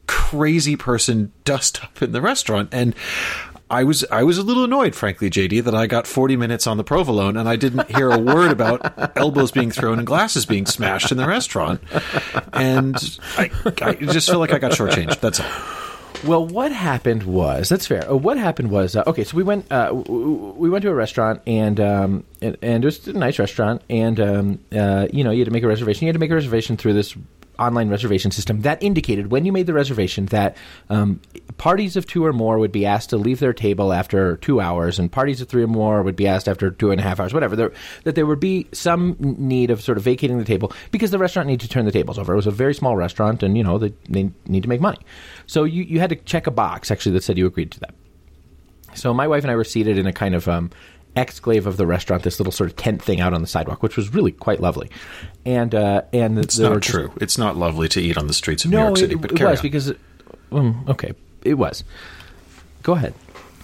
[0.07, 2.95] crazy person dust up in the restaurant, and.
[3.71, 6.77] I was I was a little annoyed, frankly, JD, that I got 40 minutes on
[6.77, 10.67] the provolone and I didn't hear a word about elbows being thrown and glasses being
[10.67, 11.83] smashed in the restaurant.
[12.53, 12.97] And
[13.37, 13.51] I,
[13.83, 15.21] I just feel like I got shortchanged.
[15.21, 15.47] That's all.
[16.25, 18.11] Well, what happened was that's fair.
[18.11, 19.23] Uh, what happened was uh, okay.
[19.23, 23.07] So we went uh, we went to a restaurant and um, and, and it was
[23.07, 26.07] a nice restaurant and um, uh, you know you had to make a reservation.
[26.07, 27.15] You had to make a reservation through this
[27.59, 30.57] online reservation system that indicated when you made the reservation that
[30.90, 31.21] um,
[31.59, 34.99] parties of two or more would be asked to leave their table after two hours,
[34.99, 37.35] and parties of three or more would be asked after two and a half hours,
[37.35, 37.57] whatever.
[37.57, 37.73] There,
[38.05, 41.49] that there would be some need of sort of vacating the table because the restaurant
[41.49, 42.33] needed to turn the tables over.
[42.33, 44.99] It was a very small restaurant, and you know they, they need to make money.
[45.47, 47.94] So you, you had to check a box actually that said you agreed to that.
[48.94, 50.71] So my wife and I were seated in a kind of um,
[51.16, 53.97] exclave of the restaurant, this little sort of tent thing out on the sidewalk, which
[53.97, 54.90] was really quite lovely.
[55.44, 57.12] And uh, and It's not just- true.
[57.21, 59.33] It's not lovely to eat on the streets of no, New York City, it, but
[59.33, 59.62] it was on.
[59.62, 59.99] because it,
[60.53, 61.85] um, okay, it was.
[62.83, 63.14] Go ahead.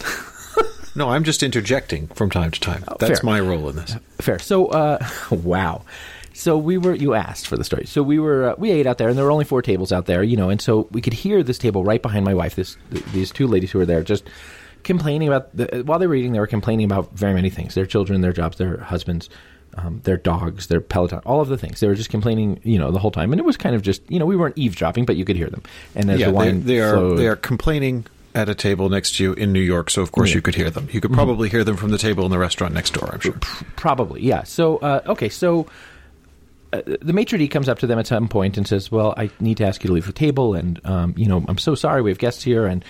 [0.97, 2.85] No, I'm just interjecting from time to time.
[3.01, 3.21] That's Oh, fair.
[3.25, 3.97] my role in this.
[4.21, 4.39] Fair.
[4.39, 5.83] So, uh, wow.
[6.35, 6.95] So we were.
[6.95, 7.85] You asked for the story.
[7.87, 8.51] So we were.
[8.51, 10.51] Uh, we ate out there, and there were only four tables out there, you know.
[10.51, 12.55] And so we could hear this table right behind my wife.
[12.55, 14.23] This th- these two ladies who were there just
[14.85, 16.33] complaining about the, while they were eating.
[16.33, 19.29] They were complaining about very many things: their children, their jobs, their husbands.
[19.77, 21.81] Um, their dogs, their Peloton, all of the things.
[21.81, 24.09] They were just complaining, you know, the whole time, and it was kind of just,
[24.09, 25.65] you know, we weren't eavesdropping, but you could hear them.
[25.97, 28.89] And as yeah, the they, wine they are flowed, they are complaining at a table
[28.89, 30.37] next to you in New York, so of course Yeah.
[30.37, 30.87] you could hear them.
[30.93, 31.17] You could Mm-hmm.
[31.19, 33.11] probably hear them from the table in the restaurant next door.
[33.15, 33.33] I'm sure.
[33.75, 34.45] Probably, yeah.
[34.45, 35.67] So, uh, okay, so
[36.75, 39.31] uh, the maitre d' comes up to them at some point and says, "Well, I
[39.39, 42.03] need to ask you to leave the table, and um, you know, I'm so sorry.
[42.03, 42.85] We have guests here." And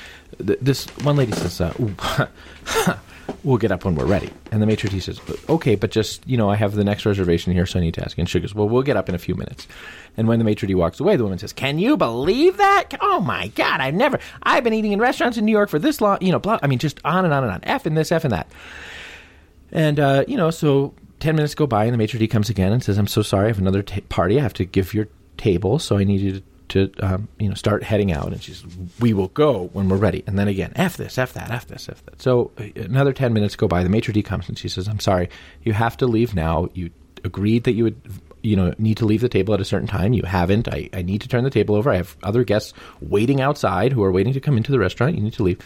[0.45, 1.73] th- this one lady says, uh,
[3.45, 6.37] "We'll get up when we're ready." And the maitre d' says, "Okay, but just you
[6.39, 8.55] know, I have the next reservation here, so I need to ask." And she goes,
[8.55, 9.69] "Well, we'll get up in a few minutes."
[10.17, 12.91] And when the maitre d' walks away, the woman says, "Can you believe that?
[13.03, 14.19] Oh my God, I've never.
[14.43, 16.19] I've been eating in restaurants in New York for this long.
[16.23, 16.59] You know, blah.
[16.63, 17.61] I mean, just on and on and on.
[17.65, 18.49] F and this, F and that."
[19.73, 20.95] And, uh, you know, so
[21.25, 23.47] 10 minutes go by and the maitre d' comes again and says, I'm so sorry,
[23.47, 24.39] I have another ta party.
[24.39, 25.09] I have to give your
[25.39, 28.27] table, so I need you to, to um, you know, start heading out.
[28.27, 28.67] And she says,
[29.01, 30.23] we will go when we're ready.
[30.27, 32.21] And then again, F this, F that, F this, F that.
[32.21, 33.83] So uh, another 10 minutes go by.
[33.83, 35.31] The maitre d' comes and she says, I'm sorry,
[35.63, 36.69] you have to leave now.
[36.75, 36.91] You
[37.25, 38.01] agreed that you would
[38.43, 41.01] you know need to leave the table at a certain time you haven't I, I
[41.01, 44.35] need to turn the table over i have other guests waiting outside who are waiting
[44.35, 45.59] to come into the restaurant you need to leave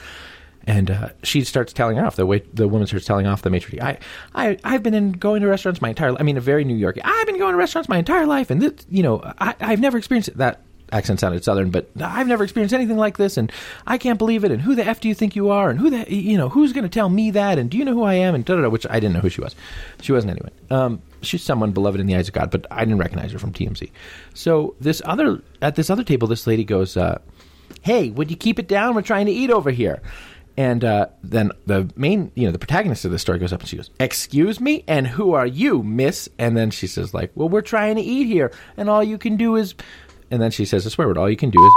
[0.68, 2.16] and uh, she starts telling off.
[2.16, 3.80] The wait, the woman starts telling off the maitre d'.
[3.80, 3.98] I,
[4.34, 6.14] I, I've been in going to restaurants my entire.
[6.14, 6.98] I mean, a very New York.
[7.02, 9.96] I've been going to restaurants my entire life, and this, you know, I, I've never
[9.96, 10.36] experienced it.
[10.36, 10.60] that
[10.92, 13.50] accent sounded southern, but I've never experienced anything like this, and
[13.86, 14.50] I can't believe it.
[14.50, 15.70] And who the f do you think you are?
[15.70, 17.58] And who the you know who's going to tell me that?
[17.58, 18.34] And do you know who I am?
[18.34, 18.68] And da da da.
[18.68, 19.56] Which I didn't know who she was.
[20.02, 20.52] She wasn't anyone.
[20.68, 23.54] Um, she's someone beloved in the eyes of God, but I didn't recognize her from
[23.54, 23.90] TMZ.
[24.34, 27.20] So this other at this other table, this lady goes, uh,
[27.80, 28.94] "Hey, would you keep it down?
[28.94, 30.02] We're trying to eat over here."
[30.58, 33.68] And uh, then the main, you know, the protagonist of the story goes up and
[33.68, 37.48] she goes, "Excuse me, and who are you, Miss?" And then she says, "Like, well,
[37.48, 39.76] we're trying to eat here, and all you can do is,"
[40.32, 41.16] and then she says a swear word.
[41.16, 41.72] All you can do is.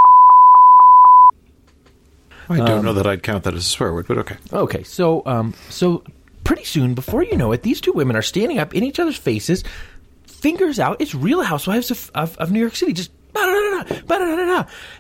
[2.50, 4.38] I don't Um, know that I'd count that as a swear word, but okay.
[4.52, 6.04] Okay, so um, so
[6.44, 9.16] pretty soon, before you know it, these two women are standing up in each other's
[9.16, 9.64] faces,
[10.26, 11.00] fingers out.
[11.00, 13.12] It's Real Housewives of, of, of New York City, just.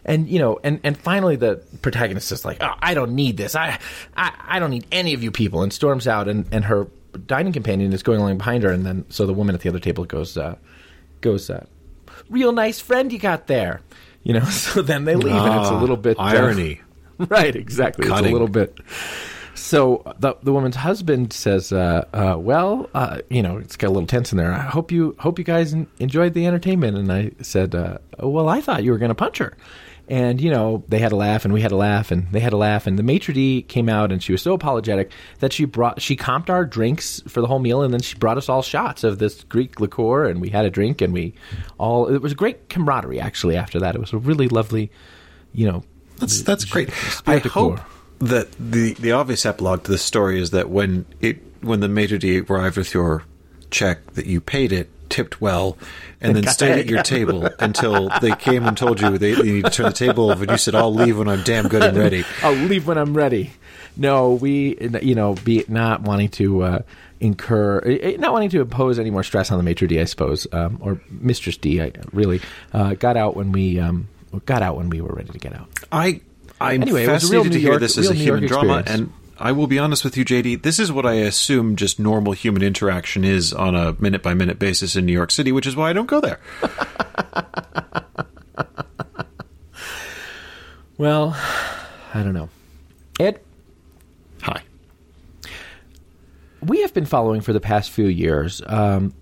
[0.05, 3.55] And you know, and, and finally the protagonist is like, oh, "I don't need this.
[3.55, 3.79] I,
[4.15, 6.27] I I don't need any of you people," and storms out.
[6.27, 6.87] And, and her
[7.25, 8.71] dining companion is going along behind her.
[8.71, 10.55] And then so the woman at the other table goes, uh,
[11.21, 11.65] goes, uh,
[12.29, 13.81] "Real nice friend you got there."
[14.23, 16.81] You know, so then they leave, and it's a Ah, little bit uh, irony.
[17.17, 18.07] right, exactly.
[18.07, 18.77] It's a little bit.
[19.61, 23.91] So the the woman's husband says, uh, uh, "Well, uh, you know, it's got a
[23.93, 24.51] little tense in there.
[24.51, 28.59] I hope you hope you guys enjoyed the entertainment." And I said, uh, "Well, I
[28.59, 29.55] thought you were going to punch her."
[30.09, 32.53] And you know, they had a laugh, and we had a laugh, and they had
[32.53, 35.65] a laugh, and the maitre d came out, and she was so apologetic that she
[35.65, 38.63] brought she comped our drinks for the whole meal, and then she brought us all
[38.63, 41.35] shots of this Greek liqueur, and we had a drink, and we
[41.77, 43.55] all it was a great camaraderie actually.
[43.55, 44.91] After that, it was a really lovely,
[45.53, 45.83] you know,
[46.17, 46.89] That's that's great.
[47.27, 47.79] I hope.
[48.21, 52.17] That the the obvious epilogue to this story is that when it when the maitre
[52.17, 53.23] d arrived with your
[53.71, 55.77] check that you paid it, tipped well,
[56.19, 59.65] and then stayed at your table until they came and told you they, they need
[59.65, 61.97] to turn the table over, and you said, "I'll leave when I'm damn good and
[61.97, 63.51] ready." I'll leave when I'm ready.
[63.97, 66.79] No, we, you know, be not wanting to uh,
[67.19, 70.47] incur, eh, not wanting to impose any more stress on the maitre d, I suppose,
[70.53, 71.81] um, or mistress d.
[71.81, 72.39] I really
[72.71, 74.07] uh, got out when we um,
[74.45, 75.67] got out when we were ready to get out.
[75.91, 76.21] I
[76.61, 78.25] I'm Anyway, it was a real fascinated to hear York- this as a real New
[78.25, 80.61] York human drama, and I will be honest with you, JD.
[80.61, 84.59] This is what I assume just normal human interaction is on a minute by minute
[84.59, 86.39] basis in New York City, which is why I don't go there.
[90.97, 91.35] Well,
[92.13, 92.49] I don't know,
[93.19, 93.39] Ed.
[94.43, 94.61] Hi.
[96.61, 99.13] we have been following for the past few years um,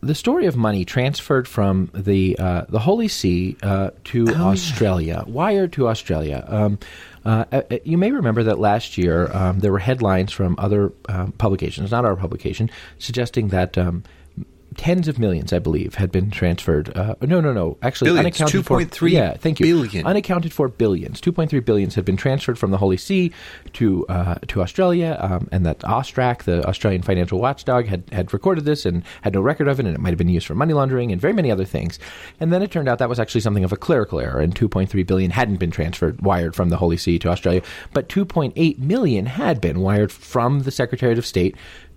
[0.00, 5.72] the story of money transferred from the uh, the Holy See uh, to Australia, wired
[5.74, 6.44] to Australia.
[6.48, 6.78] Um,
[7.24, 11.32] uh, uh, you may remember that last year um, there were headlines from other um,
[11.32, 13.76] publications, not our publication, suggesting that.
[13.76, 14.04] Um,
[14.76, 16.96] tens of millions, I believe, had been transferred.
[16.96, 17.78] Uh, no, no, no.
[17.82, 18.40] Actually, Billions.
[18.40, 18.80] unaccounted for.
[18.80, 19.66] 2.3 Yeah, thank you.
[19.66, 20.06] billion.
[20.06, 21.20] Unaccounted for billions.
[21.20, 23.32] Two point three billions had been transferred from the Holy See
[23.74, 28.64] to uh, to Australia, um, and that Austrac, the Australian financial watchdog, had had recorded
[28.64, 30.72] this and had no record of it, and it might have been used for money
[30.72, 31.98] laundering and very many other things.
[32.40, 34.68] And then it turned out that was actually something of a clerical error, and two
[34.68, 37.62] point three billion hadn't been transferred, wired from the Holy See to Australia,
[37.92, 41.56] but two point eight million had been wired from the Secretary of State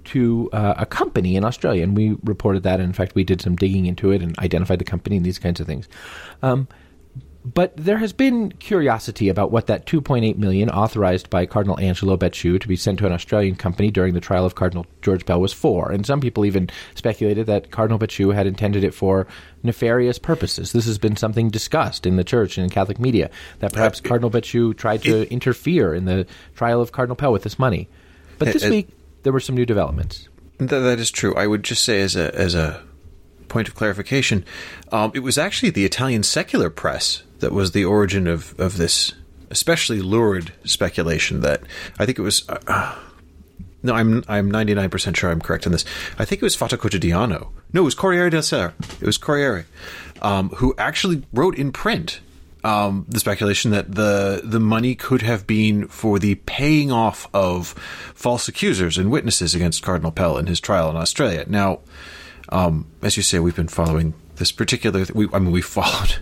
[0.10, 2.80] to uh, a company in Australia, and we reported that.
[2.80, 5.40] And in fact, we did some digging into it and identified the company and these
[5.40, 5.88] kinds of things.
[6.42, 6.68] Um,
[7.46, 12.60] but there has been curiosity about what that 2.8 million authorized by Cardinal Angelo Becciu
[12.60, 15.54] to be sent to an Australian company during the trial of Cardinal George Pell was
[15.54, 15.90] for.
[15.90, 19.26] And some people even speculated that Cardinal Becciu had intended it for
[19.64, 20.74] nefarious purposes.
[20.74, 24.30] This has been something discussed in the church and in Catholic media that perhaps Cardinal
[24.30, 27.88] Becciu tried to interfere in the trial of Cardinal Pell with this money.
[28.38, 28.90] But this Uh, uh, week
[29.24, 30.28] there were some new developments.
[30.60, 31.36] Th- that is true.
[31.36, 32.84] I would just say, as a as a
[33.48, 34.46] point of clarification,
[34.92, 39.14] um, it was actually the Italian secular press that was the origin of of this
[39.50, 41.42] especially lurid speculation.
[41.42, 41.62] That
[41.98, 42.48] I think it was.
[42.50, 42.96] Uh, uh,
[43.82, 45.86] no, I'm I'm 99 percent sure I'm correct on this.
[46.18, 47.50] I think it was Fatto Quotidiano.
[47.72, 48.74] No, it was Corriere del Sera.
[49.00, 49.66] It was Corriere,
[50.22, 52.20] um, who actually wrote in print
[52.64, 57.70] um, the speculation that the the money could have been for the paying off of
[58.14, 61.46] false accusers and witnesses against Cardinal Pell in his trial in Australia.
[61.48, 61.80] Now,
[62.50, 65.06] um, as you say, we've been following this particular.
[65.14, 66.18] We, I mean, we followed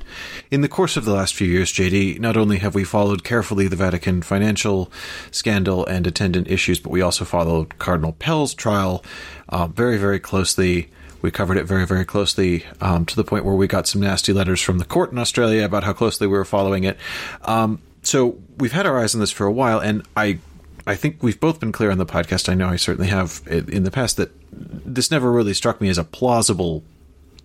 [0.52, 1.72] in the course of the last few years.
[1.72, 4.92] JD, not only have we followed carefully the Vatican financial
[5.32, 9.04] scandal and attendant issues, but we also followed Cardinal Pell's trial
[9.50, 10.90] uh, very, very closely.
[11.22, 14.34] We covered it very, very closely um, to the point where we got some nasty
[14.34, 16.98] letters from the court in Australia about how closely we were following it.
[17.44, 20.40] Um, so we've had our eyes on this for a while, and I
[20.86, 22.48] I think we've both been clear on the podcast.
[22.48, 25.98] I know I certainly have in the past that this never really struck me as
[25.98, 26.84] a plausible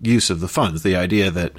[0.01, 0.83] use of the funds.
[0.83, 1.51] The idea that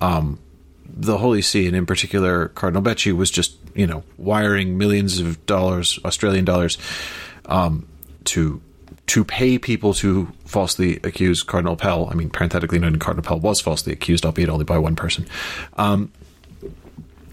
[0.00, 0.38] um,
[0.86, 5.44] the Holy See, and in particular Cardinal Becciu, was just you know wiring millions of
[5.44, 6.78] dollars, Australian dollars,
[7.44, 7.86] um,
[8.24, 8.62] to
[9.06, 12.08] to pay people to falsely accuse Cardinal Pell.
[12.10, 15.26] I mean, parenthetically noted, Cardinal Pell was falsely accused, albeit only by one person.
[15.76, 16.10] Um,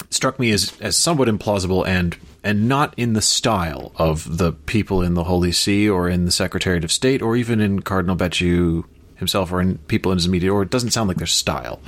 [0.10, 5.02] struck me as as somewhat implausible and and not in the style of the people
[5.02, 8.84] in the Holy See or in the Secretariat of State or even in Cardinal Becciu
[9.16, 11.80] himself or in people in his media or it doesn't sound like their style.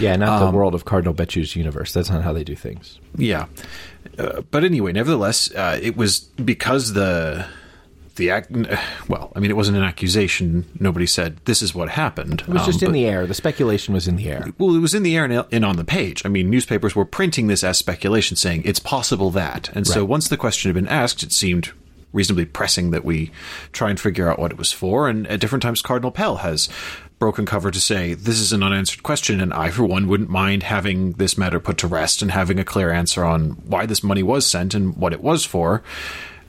[0.00, 1.92] Yeah, not Um, the world of Cardinal Becciu's universe.
[1.92, 2.98] That's not how they do things.
[3.16, 3.46] Yeah.
[4.18, 7.46] Uh, but anyway, nevertheless, uh, it was because the
[8.20, 8.52] the act
[9.08, 10.64] well, I mean it wasn't an accusation.
[10.78, 12.42] Nobody said this is what happened.
[12.42, 13.26] It was Um, just in the air.
[13.26, 14.46] The speculation was in the air.
[14.58, 16.22] Well, it was in the air and, and on the page.
[16.24, 19.70] I mean, newspapers were printing this as speculation, saying it's possible that.
[19.74, 21.72] And so once the question had been asked, it seemed
[22.12, 23.30] reasonably pressing that we
[23.72, 25.08] try and figure out what it was for.
[25.08, 26.68] And at different times, Cardinal Pell has
[27.20, 30.62] broken cover to say this is an unanswered question, and I, for one, wouldn't mind
[30.64, 34.22] having this matter put to rest and having a clear answer on why this money
[34.22, 35.82] was sent and what it was for.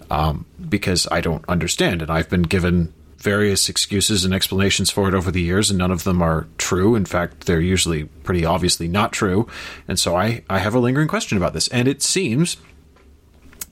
[0.10, 5.14] Um, because I don't understand, and I've been given various excuses and explanations for it
[5.14, 6.96] over the years, and none of them are true.
[6.96, 9.48] In fact, they're usually pretty obviously not true.
[9.88, 11.68] And so I, I have a lingering question about this.
[11.68, 12.58] And it seems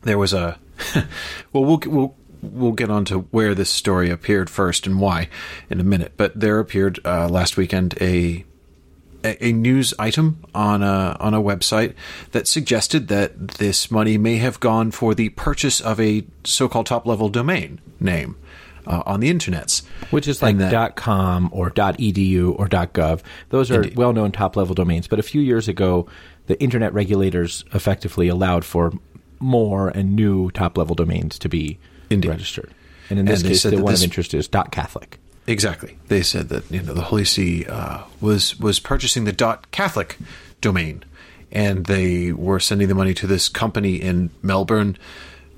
[0.04, 0.60] there was a
[1.52, 5.30] well, we'll we'll we'll get on to where this story appeared first and why
[5.70, 6.14] in a minute.
[6.16, 8.46] But there appeared uh, last weekend a
[9.24, 11.94] a a news item on a on a website
[12.32, 17.30] that suggested that this money may have gone for the purchase of a so-called top-level
[17.30, 18.36] domain name
[18.88, 23.22] uh, on the internets, Which is like that- .com or .edu or .gov.
[23.50, 23.96] Those are Indeed.
[23.98, 25.08] well-known top-level domains.
[25.08, 26.08] But a few years ago,
[26.48, 28.94] the internet regulators effectively allowed for
[29.40, 31.78] more and new top-level domains to be
[32.10, 32.30] Indeed.
[32.30, 32.72] registered.
[33.10, 35.20] And in this And case, the one this- of interest is .catholic.
[35.50, 35.98] Exactly.
[36.10, 40.18] They said that you know the Holy See uh, was was purchasing the dot Catholic
[40.62, 41.04] domain,
[41.52, 44.96] and they were sending the money to this company in Melbourne,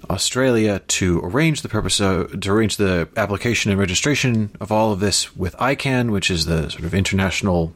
[0.10, 5.02] Australia, to arrange the purpose of, to arrange the application and registration of all of
[5.02, 7.74] this with ICANN, which is the sort of international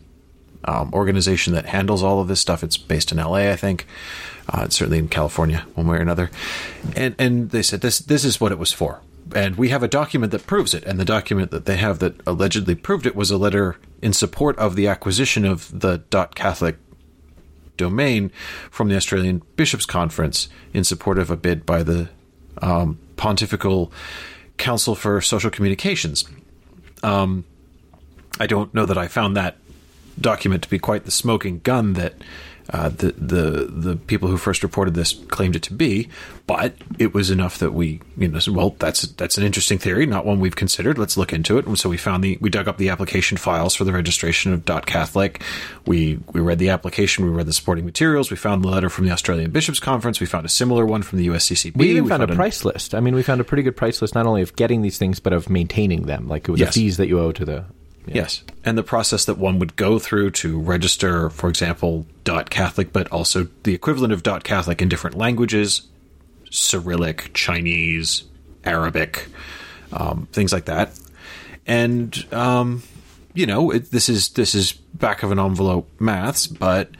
[0.64, 2.64] um, organization that handles all of this stuff.
[2.64, 3.86] It's based in LA, I think.
[4.48, 6.32] Uh, it's certainly in California, one way or another.
[6.96, 9.02] And and they said this this is what it was for.
[9.34, 10.84] And we have a document that proves it.
[10.84, 14.58] And the document that they have that allegedly proved it was a letter in support
[14.58, 16.78] of the acquisition of the dot .catholic
[17.78, 18.32] domain
[18.70, 22.10] from the Australian Bishops' Conference in support of a bid by the
[22.62, 23.92] um, Pontifical
[24.58, 26.26] Council for Social Communications.
[28.40, 29.58] I don't know that I found that
[30.20, 32.14] document to be quite the smoking gun that
[32.70, 36.10] uh, the the the people who first reported this claimed it to be,
[36.48, 40.06] but it was enough that we you know said, well that's that's an interesting theory,
[40.06, 40.98] not one we've considered.
[40.98, 41.68] Let's look into it.
[41.68, 44.66] And so we found the we dug up the application files for the registration of
[44.66, 45.44] Dot Catholic.
[45.86, 49.06] We we read the application, we read the supporting materials, we found the letter from
[49.06, 51.78] the Australian Bishops Conference, we found a similar one from the USCCB.
[51.78, 52.96] We even found, found, a price list.
[52.96, 55.20] I mean, we found a pretty good price list not only of getting these things
[55.20, 57.66] but of maintaining them, like it was the fees that you owe to the
[58.08, 58.44] Yes.
[58.64, 63.12] And the process that one would go through to register, for example, dot Catholic, but
[63.12, 65.88] also the equivalent of dot Catholic in different languages
[66.56, 68.24] Cyrillic, Chinese,
[68.64, 69.28] Arabic,
[69.92, 70.98] um, things like that.
[71.68, 72.84] And, um,
[73.34, 76.92] you know, it, this is this is back of an envelope maths, but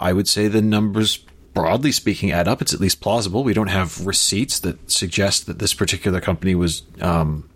[0.00, 1.18] I would say the numbers,
[1.54, 2.60] broadly speaking, add up.
[2.60, 3.44] It's at least plausible.
[3.44, 7.48] We don't have receipts that suggest that this particular company was um,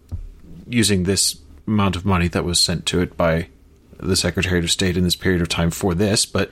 [0.69, 3.49] using this amount of money that was sent to it by
[3.99, 6.51] the Secretary of State in this period of time for this, but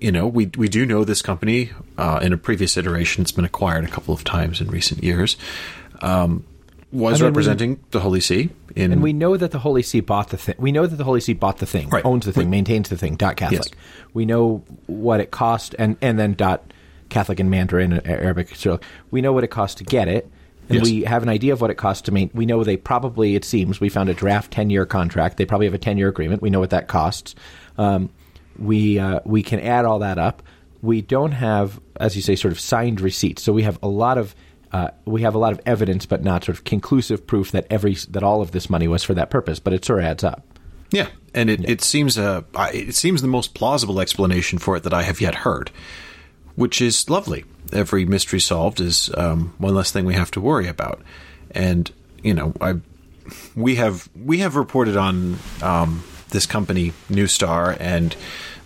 [0.00, 3.22] you know, we we do know this company uh, in a previous iteration.
[3.22, 5.36] It's been acquired a couple of times in recent years.
[6.02, 6.44] Um,
[6.92, 9.82] was I mean, representing we, the Holy See, in, and we know that the Holy
[9.82, 10.56] See bought the thing.
[10.58, 12.04] We know that the Holy See bought the thing, right.
[12.04, 13.16] owns the thing, we, maintains the thing.
[13.16, 13.60] Dot Catholic.
[13.60, 14.08] Yes.
[14.14, 16.72] We know what it cost, and and then dot
[17.08, 18.54] Catholic and Mandarin, and Arabic.
[18.56, 20.30] So we know what it cost to get it
[20.68, 20.84] and yes.
[20.84, 22.36] we have an idea of what it costs to maintain.
[22.36, 25.36] We know they probably, it seems, we found a draft ten year contract.
[25.36, 26.42] They probably have a ten year agreement.
[26.42, 27.34] We know what that costs.
[27.76, 28.10] Um,
[28.58, 30.42] we uh, we can add all that up.
[30.82, 33.42] We don't have, as you say, sort of signed receipts.
[33.42, 34.34] So we have a lot of
[34.72, 37.94] uh, we have a lot of evidence, but not sort of conclusive proof that every
[38.10, 39.58] that all of this money was for that purpose.
[39.58, 40.44] But it sort of adds up.
[40.90, 41.70] Yeah, and it, yeah.
[41.70, 42.42] it seems uh,
[42.72, 45.70] it seems the most plausible explanation for it that I have yet heard,
[46.58, 50.66] which is lovely every mystery solved is um, one less thing we have to worry
[50.66, 51.00] about.
[51.52, 51.90] And
[52.22, 52.74] you know, I
[53.54, 58.16] we have we have reported on um, this company, New Star, and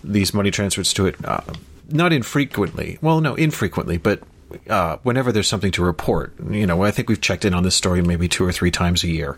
[0.03, 1.23] these money transfers to it.
[1.23, 1.41] Uh,
[1.89, 2.97] not infrequently.
[3.01, 4.23] Well, no, infrequently, but
[4.69, 7.75] uh, whenever there's something to report, you know, I think we've checked in on this
[7.75, 9.37] story maybe two or three times a year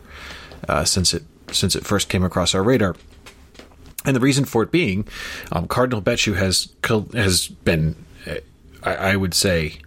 [0.70, 2.95] uh, since it since it first came across our radar.
[4.06, 5.08] And the reason for it being,
[5.51, 6.72] um, Cardinal Becciu has
[7.14, 7.95] has been
[8.86, 9.79] I, I would say,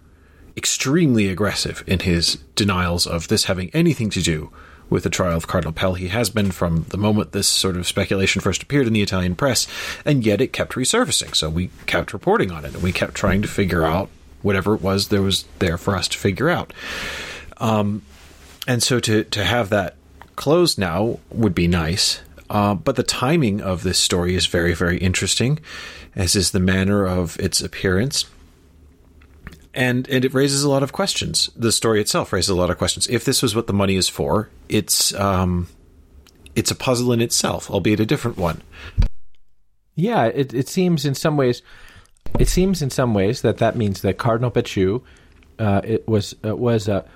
[0.55, 4.51] extremely aggressive in his denials of this having anything to do
[4.89, 5.93] with the trial of Cardinal Pell.
[5.93, 9.35] He has been from the moment this sort of speculation first appeared in the Italian
[9.35, 9.67] press,
[10.03, 11.35] and yet it kept resurfacing.
[11.35, 14.09] So we kept reporting on it, and we kept trying to figure out
[14.41, 16.73] whatever it was there was there for us to figure out.
[17.57, 18.01] Um,
[18.67, 19.95] and so to to have that
[20.35, 22.21] closed now would be nice.
[22.49, 25.59] Uh, but the timing of this story is very, very interesting,
[26.15, 28.25] as is the manner of its appearance
[29.79, 31.49] and and it raises a lot of questions.
[31.55, 33.07] The story itself raises a lot of questions.
[33.07, 35.69] If this was what the money is for, it's um,
[36.53, 38.61] it's a puzzle in itself, albeit a different one.
[39.95, 41.61] Yeah, it it seems in some ways,
[42.37, 45.01] it seems in some ways that that means that Cardinal Becciu,
[45.59, 47.07] uh, it was uh, was uh,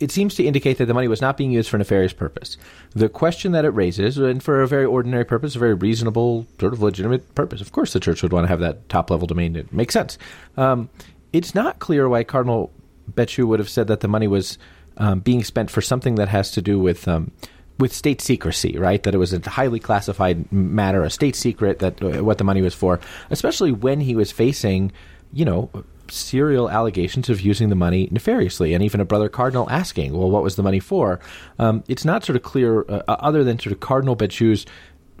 [0.00, 2.56] it seems to indicate that the money was not being used for nefarious purpose.
[2.94, 6.72] The question that it raises, and for a very ordinary purpose, a very reasonable, sort
[6.72, 9.56] of legitimate purpose, of course the church would want to have that top level domain.
[9.56, 10.18] It makes sense.
[10.56, 10.90] Um,
[11.32, 12.72] it's not clear why Cardinal
[13.12, 14.58] Becciu would have said that the money was
[14.96, 17.06] um, being spent for something that has to do with.
[17.08, 17.32] Um,
[17.78, 19.04] with state secrecy, right?
[19.04, 22.60] That it was a highly classified matter, a state secret that uh, what the money
[22.60, 22.98] was for,
[23.30, 24.90] especially when he was facing,
[25.32, 25.70] you know,
[26.10, 30.42] serial allegations of using the money nefariously, and even a brother cardinal asking, "Well, what
[30.42, 31.20] was the money for?"
[31.58, 34.16] Um, it's not sort of clear, uh, other than sort of Cardinal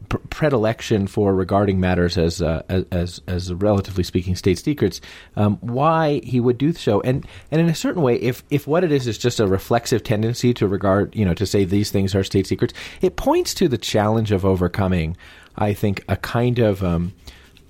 [0.08, 5.00] pr- predilection for regarding matters as uh, as as relatively speaking state secrets,
[5.36, 8.84] um, why he would do so, and and in a certain way, if if what
[8.84, 12.14] it is is just a reflexive tendency to regard, you know, to say these things
[12.14, 15.16] are state secrets, it points to the challenge of overcoming.
[15.56, 17.12] I think a kind of um,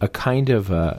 [0.00, 0.98] a kind of uh,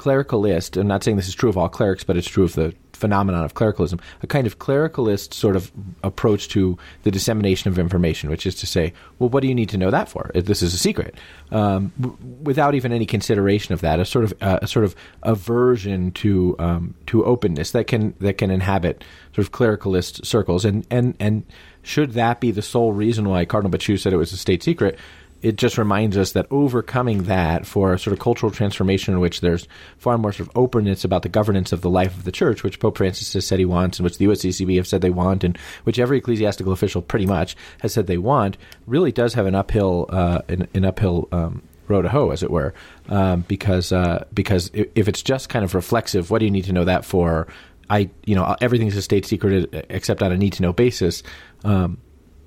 [0.00, 2.74] clericalist, I'm not saying this is true of all clerics, but it's true of the
[2.94, 5.70] phenomenon of clericalism, a kind of clericalist sort of
[6.02, 9.68] approach to the dissemination of information, which is to say, well, what do you need
[9.68, 10.30] to know that for?
[10.34, 11.16] This is a secret,
[11.50, 14.00] um, w- without even any consideration of that.
[14.00, 18.38] A sort of uh, a sort of aversion to um, to openness that can that
[18.38, 21.44] can inhabit sort of clericalist circles, and and and
[21.82, 24.98] should that be the sole reason why Cardinal Becciu said it was a state secret?
[25.42, 29.40] It just reminds us that overcoming that for a sort of cultural transformation in which
[29.40, 29.66] there's
[29.96, 32.78] far more sort of openness about the governance of the life of the church, which
[32.78, 35.56] Pope Francis has said he wants, and which the USCCB have said they want, and
[35.84, 40.06] which every ecclesiastical official pretty much has said they want, really does have an uphill
[40.10, 42.74] uh, an, an uphill um, road to hoe, as it were,
[43.08, 46.72] um, because uh, because if it's just kind of reflexive, what do you need to
[46.72, 47.48] know that for?
[47.88, 51.22] I you know everything's a state secret except on a need to know basis.
[51.64, 51.98] Um,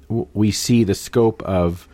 [0.07, 1.87] we see the scope of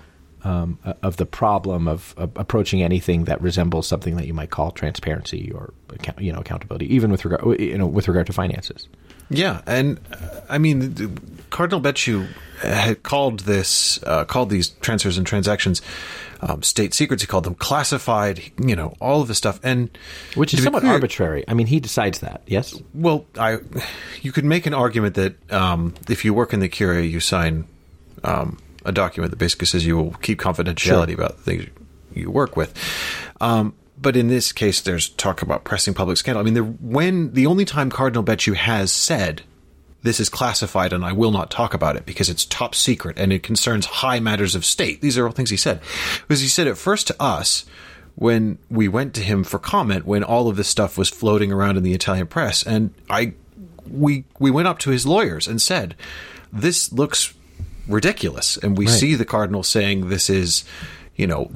[0.43, 4.71] um, of the problem of, of, approaching anything that resembles something that you might call
[4.71, 5.73] transparency or
[6.17, 8.87] you know accountability, even with regard you know with regard to finances.
[9.29, 11.17] Yeah, and uh, I mean,
[11.49, 12.27] Cardinal Becciu
[12.61, 15.81] had called this uh, called these transfers and transactions
[16.41, 17.21] um, state secrets.
[17.21, 18.41] He called them classified.
[18.57, 19.95] You know, all of this stuff, and
[20.35, 21.43] which is somewhat clear, arbitrary.
[21.47, 22.41] I mean, he decides that.
[22.47, 22.81] Yes.
[22.93, 23.59] Well, I
[24.21, 27.67] you could make an argument that um, if you work in the Curia, you sign
[28.23, 28.57] um,
[28.89, 31.25] a document that basically says you will keep confidentiality sure.
[31.25, 31.65] about the things
[32.13, 32.73] you work with.
[33.39, 36.41] Um, but in this case, there's talk about pressing public scandal.
[36.41, 39.43] I mean, the, when the only time Cardinal Becciu has said
[40.01, 43.33] this is classified and I will not talk about it because it's top secret and
[43.33, 45.01] it concerns high matters of state.
[45.01, 45.81] These are all things he said.
[46.21, 47.65] Because he said it first to us
[48.15, 51.77] when we went to him for comment when all of this stuff was floating around
[51.77, 53.33] in the Italian press and I
[53.89, 55.95] we we went up to his lawyers and said
[56.51, 57.33] this looks
[57.89, 58.93] ridiculous and we right.
[58.93, 60.63] see the cardinal saying this is
[61.19, 61.51] you know,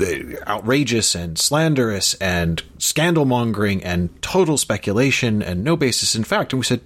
[0.45, 6.51] outrageous and slanderous and scandal mongering and total speculation and no basis in fact.
[6.51, 6.81] And we said,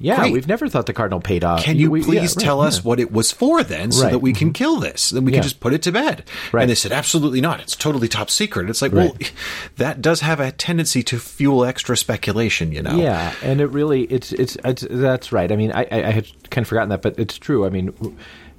[0.00, 0.32] yeah, Great.
[0.32, 1.62] we've never thought the cardinal paid off.
[1.62, 2.82] Can you we, please yeah, tell right, us yeah.
[2.82, 4.12] what it was for then, so right.
[4.12, 4.54] that we can mm-hmm.
[4.54, 5.10] kill this?
[5.10, 5.36] Then we yeah.
[5.36, 6.24] can just put it to bed.
[6.52, 6.62] Right.
[6.62, 7.60] And they said, absolutely not.
[7.60, 8.70] It's totally top secret.
[8.70, 9.14] It's like, well,
[9.76, 12.96] that does have a tendency to fuel extra speculation, you know?
[12.96, 15.52] Yeah, and it really, it's, it's, it's that's right.
[15.52, 17.66] I mean, I, I had kind of forgotten that, but it's true.
[17.66, 17.92] I mean,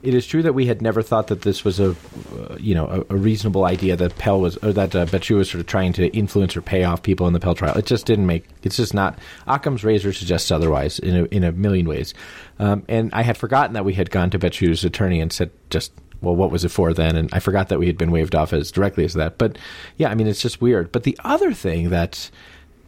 [0.04, 3.06] it is true that we had never thought that this was a, uh, you know,
[3.10, 6.08] a, a, reasonable idea that Pell was, or that uh, was sort of trying to
[6.08, 7.78] influence or pay off people in the Pell trial.
[7.78, 8.46] It just didn't make.
[8.64, 9.20] It's just not.
[9.48, 12.14] Occam's razor suggests otherwise in a, in a million ways.
[12.60, 15.92] Um, and I had forgotten that we had gone to Becciu's attorney and said, just
[16.22, 17.16] well, what was it for then?
[17.16, 19.38] And I forgot that we had been waved off as directly as that.
[19.38, 19.58] But
[19.98, 20.92] yeah, I mean, it's just weird.
[20.92, 22.30] But the other thing that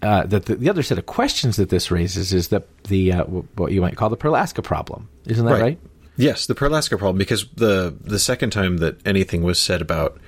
[0.02, 3.24] uh, that the, the, other set of questions that this raises is that the uh,
[3.24, 5.08] what you might call the Perlasca problem.
[5.26, 5.62] Isn't that right?
[5.62, 5.80] right?
[6.16, 10.20] Yes, the Perlasca problem, because the the second time that anything was said about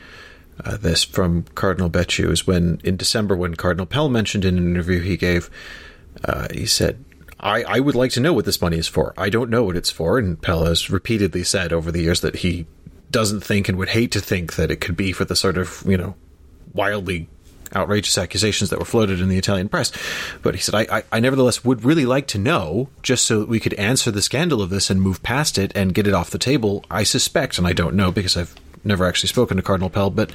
[0.64, 4.68] uh, this from Cardinal Becciu is when in December when Cardinal Pell mentioned in an
[4.68, 5.50] interview he gave,
[6.24, 7.04] uh, he said,
[7.40, 9.14] I, I would like to know what this money is for.
[9.18, 10.18] I don't know what it's for.
[10.18, 12.66] And Pell has repeatedly said over the years that he
[13.12, 15.84] doesn't think and would hate to think that it could be for the sort of,
[15.86, 16.16] you know,
[16.74, 17.30] wildly
[17.76, 19.92] outrageous accusations that were floated in the Italian press.
[20.42, 23.50] But he said, I, I, I, nevertheless would really like to know, just so that
[23.50, 26.30] we could answer the scandal of this and move past it and get it off
[26.30, 26.84] the table.
[26.90, 28.56] I suspect, and I don't know because I've
[28.86, 30.32] never actually spoken to Cardinal Pell, but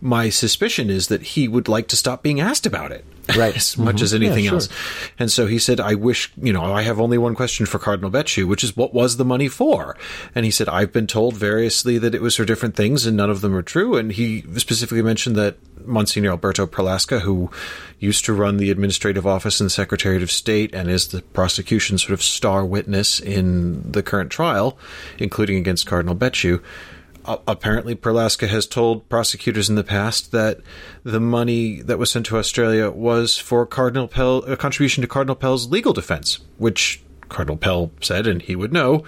[0.00, 3.04] my suspicion is that he would like to stop being asked about it.
[3.36, 3.54] Right.
[3.54, 4.04] as much mm-hmm.
[4.04, 4.56] as anything yeah, sure.
[4.56, 4.68] else.
[5.18, 8.10] And so he said, I wish, you know, I have only one question for Cardinal
[8.10, 9.98] Becciu, which is what was the money for?
[10.34, 13.28] And he said, I've been told variously that it was for different things and none
[13.28, 13.96] of them are true.
[13.96, 17.50] And he specifically mentioned that Monsignor Alberto Perlasca, who
[17.98, 22.02] used to run the administrative office in the Secretariat of State and is the prosecution's
[22.02, 24.78] sort of star witness in the current trial,
[25.18, 26.14] including against Cardinal
[27.46, 30.60] Apparently Perlasca has told prosecutors in the past that
[31.04, 35.36] the money that was sent to Australia was for Cardinal Pell, a contribution to Cardinal
[35.36, 39.04] Pell's legal defense, which Cardinal Pell said, and he would know.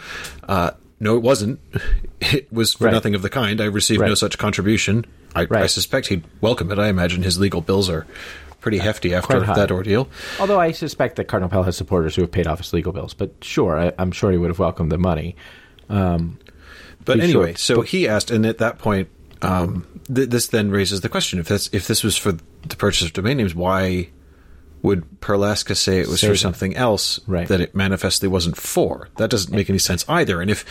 [0.49, 1.61] Uh, no, it wasn't.
[2.23, 2.93] It was for right.
[2.93, 3.62] nothing of the kind.
[3.62, 4.09] I received right.
[4.09, 5.07] no such contribution.
[5.35, 5.62] I, right.
[5.62, 6.79] I, suspect he'd welcome it.
[6.79, 8.07] I imagine his legal bills are
[8.61, 10.07] pretty hefty after that ordeal.
[10.39, 13.14] Although I suspect that Cardinal Pell has supporters who have paid off his legal bills.
[13.14, 15.35] But sure, I, am sure he would have welcomed the money.
[15.89, 16.39] Um,
[17.05, 17.57] but anyway, sure.
[17.57, 19.09] so but, he asked, and at that point,
[19.42, 23.07] um, th- this then raises the question: if this if this was for the purchase
[23.07, 24.09] of domain names, why
[24.82, 27.48] would Perlasca say it was for something else right.
[27.48, 29.09] that it manifestly wasn't for?
[29.18, 30.40] That doesn't make any sense either.
[30.40, 30.64] And if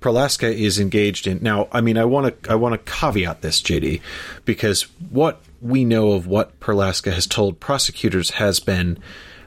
[0.00, 3.60] Perlasca is engaged in now, I mean, I want to I want to caveat this,
[3.60, 4.00] JD,
[4.44, 8.98] because what we know of what Perlasca has told prosecutors has been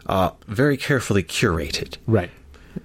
[0.06, 1.98] uh, very carefully curated.
[2.06, 2.30] Right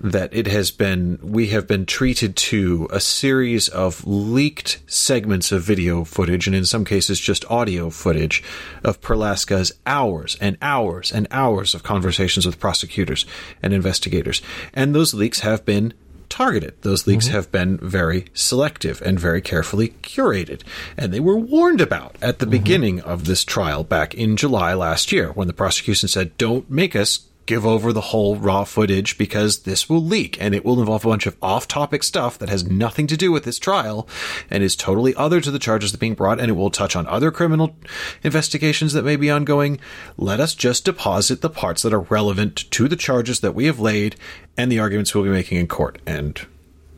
[0.01, 5.63] that it has been we have been treated to a series of leaked segments of
[5.63, 8.43] video footage and in some cases just audio footage
[8.85, 13.25] of Perlasca's hours and hours and hours of conversations with prosecutors
[13.63, 14.43] and investigators
[14.75, 15.95] and those leaks have been
[16.29, 16.81] targeted.
[16.83, 17.35] Those leaks mm-hmm.
[17.35, 20.63] have been very selective and very carefully curated.
[20.97, 22.51] And they were warned about at the mm-hmm.
[22.51, 26.95] beginning of this trial back in July last year when the prosecution said, don't make
[26.95, 31.05] us give over the whole raw footage because this will leak and it will involve
[31.05, 34.07] a bunch of off topic stuff that has nothing to do with this trial
[34.51, 36.95] and is totally other to the charges that are being brought and it will touch
[36.95, 37.75] on other criminal
[38.23, 39.81] investigations that may be ongoing.
[40.19, 43.81] Let us just deposit the parts that are relevant to the charges that we have
[43.81, 44.17] laid
[44.57, 45.99] and the arguments we'll be making in court.
[46.07, 46.47] And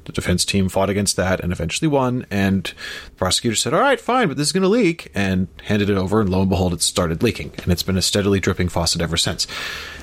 [0.05, 2.27] the defense team fought against that and eventually won.
[2.31, 5.89] And the prosecutor said, All right, fine, but this is going to leak, and handed
[5.91, 6.21] it over.
[6.21, 7.53] And lo and behold, it started leaking.
[7.63, 9.47] And it's been a steadily dripping faucet ever since.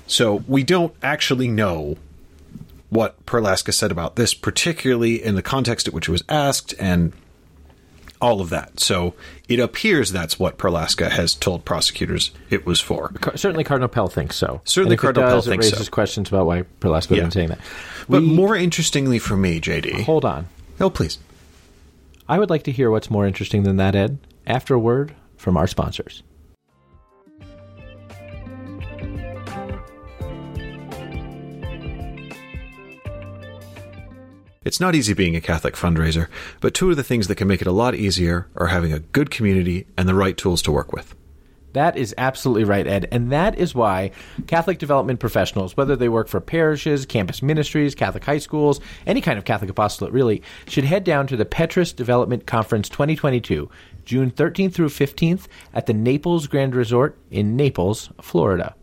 [0.08, 1.98] So we don't actually know
[2.90, 6.74] what Perlasca said about this, particularly in the context at which it was asked.
[6.80, 7.14] And
[8.20, 8.80] all of that.
[8.80, 9.14] So
[9.48, 13.14] it appears that's what Perlasca has told prosecutors it was for.
[13.36, 14.60] Certainly, Cardinal Pell thinks so.
[14.64, 15.76] Certainly Cardinal it Pell does, thinks it so.
[15.76, 17.16] raises questions about why Perlasca Yeah.
[17.18, 17.60] didn't saying that.
[18.10, 20.02] But We- more interestingly for me, JD.
[20.04, 20.48] hold on.
[20.80, 21.20] Oh, please.
[22.28, 24.18] I would like to hear what's more interesting than that, Ed.
[24.48, 26.24] After a word from our sponsors.
[34.68, 36.28] It's not easy being a Catholic fundraiser,
[36.60, 39.00] but two of the things that can make it a lot easier are having a
[39.00, 41.16] good community and the right tools to work with.
[41.72, 43.08] That is absolutely right, Ed.
[43.10, 44.12] And that is why
[44.46, 49.38] Catholic development professionals, whether they work for parishes, campus ministries, Catholic high schools, any kind
[49.38, 53.70] of Catholic apostolate really, should head down to the Petrus Development Conference 2022,
[54.04, 58.76] June 13th through 15th at the Naples Grand Resort in Naples, Florida.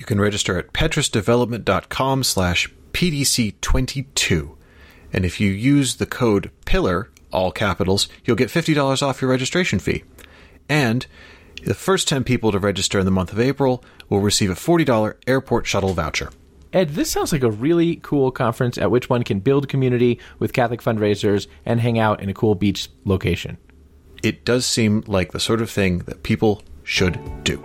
[0.00, 4.57] You can register at petrusdevelopment.com slash PDC22.
[5.12, 9.78] And if you use the code PILLAR, all capitals, you'll get $50 off your registration
[9.78, 10.04] fee.
[10.68, 11.06] And
[11.64, 15.14] the first 10 people to register in the month of April will receive a $40
[15.26, 16.30] airport shuttle voucher.
[16.72, 20.52] Ed, this sounds like a really cool conference at which one can build community with
[20.52, 23.56] Catholic fundraisers and hang out in a cool beach location.
[24.22, 27.62] It does seem like the sort of thing that people should do.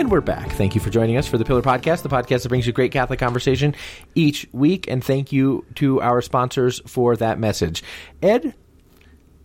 [0.00, 0.52] And we're back.
[0.52, 2.90] Thank you for joining us for the Pillar Podcast, the podcast that brings you great
[2.90, 3.74] Catholic conversation
[4.14, 4.88] each week.
[4.88, 7.82] And thank you to our sponsors for that message.
[8.22, 8.54] Ed,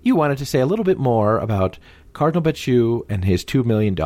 [0.01, 1.77] you wanted to say a little bit more about
[2.13, 3.97] Cardinal Becciu and his $2 million.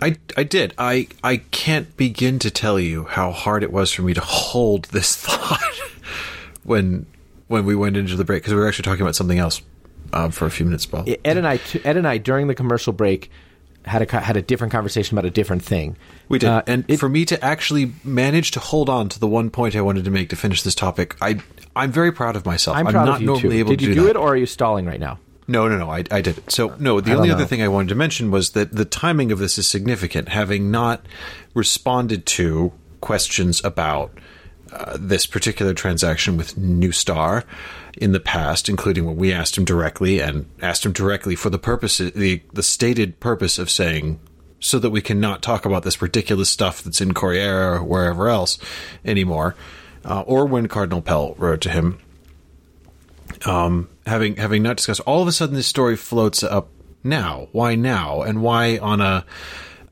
[0.00, 0.72] I, I did.
[0.78, 4.84] I I can't begin to tell you how hard it was for me to hold
[4.84, 5.60] this thought
[6.62, 7.06] when
[7.48, 9.62] when we went into the break because we were actually talking about something else
[10.12, 10.92] um, for a few minutes.
[10.92, 13.32] Well, Ed and I, Ed and I, during the commercial break,
[13.88, 15.96] had a had a different conversation about a different thing.
[16.28, 19.26] we did, Uh, and it- for me to actually manage to hold on to the
[19.26, 21.38] one point I wanted to make to finish this topic, I
[21.74, 22.76] I'm very proud of myself.
[22.76, 23.58] I'm proud not of you normally too.
[23.60, 25.18] able Did to you do, it, or are you stalling right now?
[25.50, 25.90] No, no, no.
[25.90, 26.50] I, I did it.
[26.52, 29.32] So, no, the I only other thing I wanted to mention was that the timing
[29.32, 31.06] of this is significant, having not
[31.54, 34.10] responded to questions about
[34.72, 37.44] uh, this particular transaction with New Star
[37.96, 41.58] in the past, including when we asked him directly and asked him directly for the
[41.58, 44.20] purpose, the, the stated purpose of saying,
[44.60, 48.58] so that we cannot talk about this ridiculous stuff that's in Corriere or wherever else
[49.04, 49.54] anymore,
[50.04, 51.98] uh, or when Cardinal Pell wrote to him
[53.46, 56.68] um, having having not discussed, all of a sudden this story floats up
[57.04, 57.48] now.
[57.52, 58.22] Why now?
[58.22, 59.24] And why on a?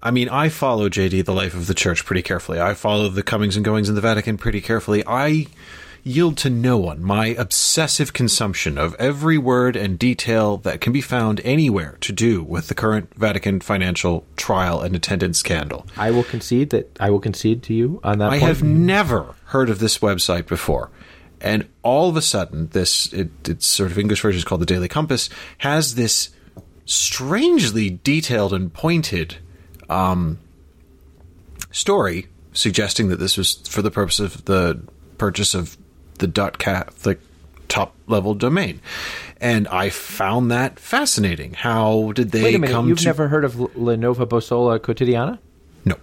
[0.06, 2.60] I mean, I follow JD the life of the church pretty carefully.
[2.60, 5.02] I follow the comings and goings in the Vatican pretty carefully.
[5.04, 5.48] I
[6.04, 7.02] yield to no one.
[7.02, 12.44] My obsessive consumption of every word and detail that can be found anywhere to do
[12.44, 15.88] with the current Vatican financial trial and attendance scandal.
[15.96, 18.30] I will concede that I will concede to you on that.
[18.30, 18.42] I point.
[18.42, 20.88] have never heard of this website before.
[21.40, 24.66] And all of a sudden, this it, its sort of English version is called the
[24.66, 25.28] Daily Compass
[25.58, 26.28] has this
[26.84, 29.38] strangely detailed and pointed
[29.90, 30.38] um,
[31.70, 34.80] story suggesting that this was for the purpose of the
[35.18, 35.76] purchase of
[36.18, 37.20] the dot Catholic
[37.68, 38.80] top level domain.
[39.40, 41.52] And I found that fascinating.
[41.52, 42.72] How did they Wait a minute.
[42.72, 45.38] come You've to never heard of L- La Bussola Quotidiana?
[45.84, 45.96] No.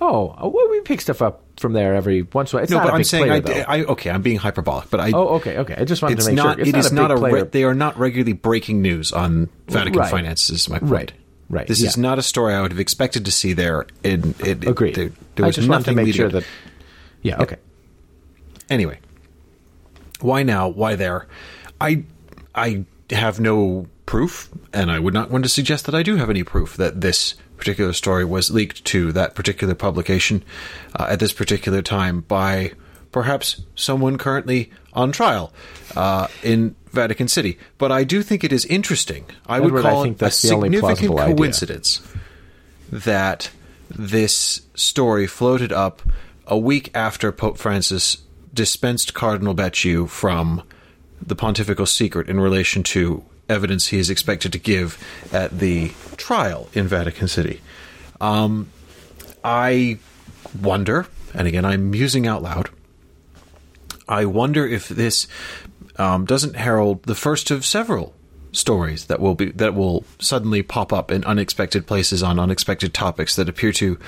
[0.00, 2.62] Oh, uh, well, we pick stuff up from there every once in a while.
[2.62, 3.80] It's No, not but I'm saying player, I.
[3.80, 5.74] I okay, I'm being hyperbolic, but I oh, okay, okay.
[5.76, 6.56] I just wanted to make not.
[6.56, 6.60] sure.
[6.60, 7.32] It's it is not a a.
[7.32, 10.10] re- they are not regularly breaking news on Vatican Right.
[10.10, 10.68] finances.
[10.68, 10.92] My point.
[10.92, 11.12] Right,
[11.52, 13.86] right, This is not a story I would have expected to see there.
[14.02, 14.96] In it, it- Agreed.
[14.96, 16.44] There, there I just wanted to make sure that.
[17.22, 17.40] Yeah.
[17.40, 17.56] Okay.
[18.68, 18.98] Anyway,
[20.20, 20.68] why now?
[20.68, 21.28] Why there?
[21.80, 22.04] I
[22.54, 26.30] I have no proof, and I would not want to suggest that I do have
[26.30, 30.42] any proof that this particular story was leaked to that particular publication
[30.98, 32.72] uh, at this particular time by
[33.12, 35.52] perhaps someone currently on trial
[35.94, 37.58] uh, in Vatican City.
[37.78, 39.26] But I do think it is interesting.
[39.46, 41.36] I would Edward, I call think it a significant plausible idea.
[41.36, 42.06] coincidence
[42.90, 43.50] that
[43.88, 46.02] this story floated up
[46.46, 48.18] a week after Pope Francis
[48.52, 50.62] dispensed Cardinal Becciu from
[51.20, 54.98] the pontifical secret in relation to evidence he is expected to give
[55.32, 57.60] at the trial in Vatican City.
[58.20, 58.70] Um,
[59.44, 59.98] I
[60.60, 62.70] wonder, and again, I'm musing out loud.
[64.08, 65.26] I wonder if this
[65.96, 68.14] um, doesn't herald the first of several
[68.52, 73.36] stories that will be that will suddenly pop up in unexpected places on unexpected topics
[73.36, 73.98] that appear to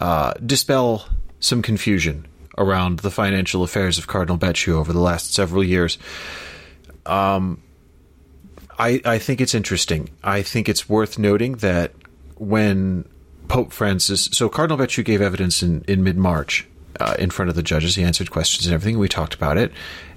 [0.00, 1.06] uh, dispel
[1.40, 2.26] some confusion
[2.58, 5.96] around the financial affairs of Cardinal Becciu over the last several years.
[7.06, 7.62] Um,
[8.78, 10.10] I, I think it's interesting.
[10.22, 11.92] I think it's worth noting that
[12.36, 13.08] when
[13.48, 14.28] Pope Francis.
[14.32, 16.66] So Cardinal Becciu gave evidence in, in mid March
[17.00, 17.96] uh, in front of the judges.
[17.96, 18.98] He answered questions and everything.
[18.98, 19.72] We talked about it,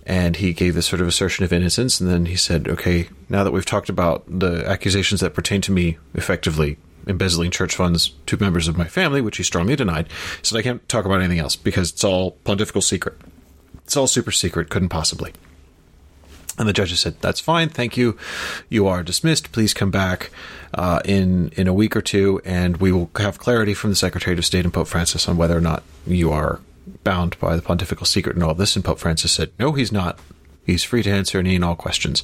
[0.05, 1.99] and he gave this sort of assertion of innocence.
[1.99, 5.71] And then he said, "Okay, now that we've talked about the accusations that pertain to
[5.71, 6.77] me, effectively
[7.07, 10.61] embezzling church funds to members of my family, which he strongly denied, he said I
[10.61, 13.17] can't talk about anything else because it's all pontifical secret.
[13.83, 14.69] It's all super secret.
[14.69, 15.33] Couldn't possibly."
[16.57, 18.17] And the judges said, "That's fine, thank you.
[18.69, 19.51] You are dismissed.
[19.51, 20.29] Please come back
[20.73, 24.37] uh, in in a week or two, and we will have clarity from the Secretary
[24.37, 26.59] of State and Pope Francis on whether or not you are
[27.03, 30.19] bound by the pontifical secret and all this." And Pope Francis said, "No, he's not.
[30.65, 32.23] He's free to answer any and all questions."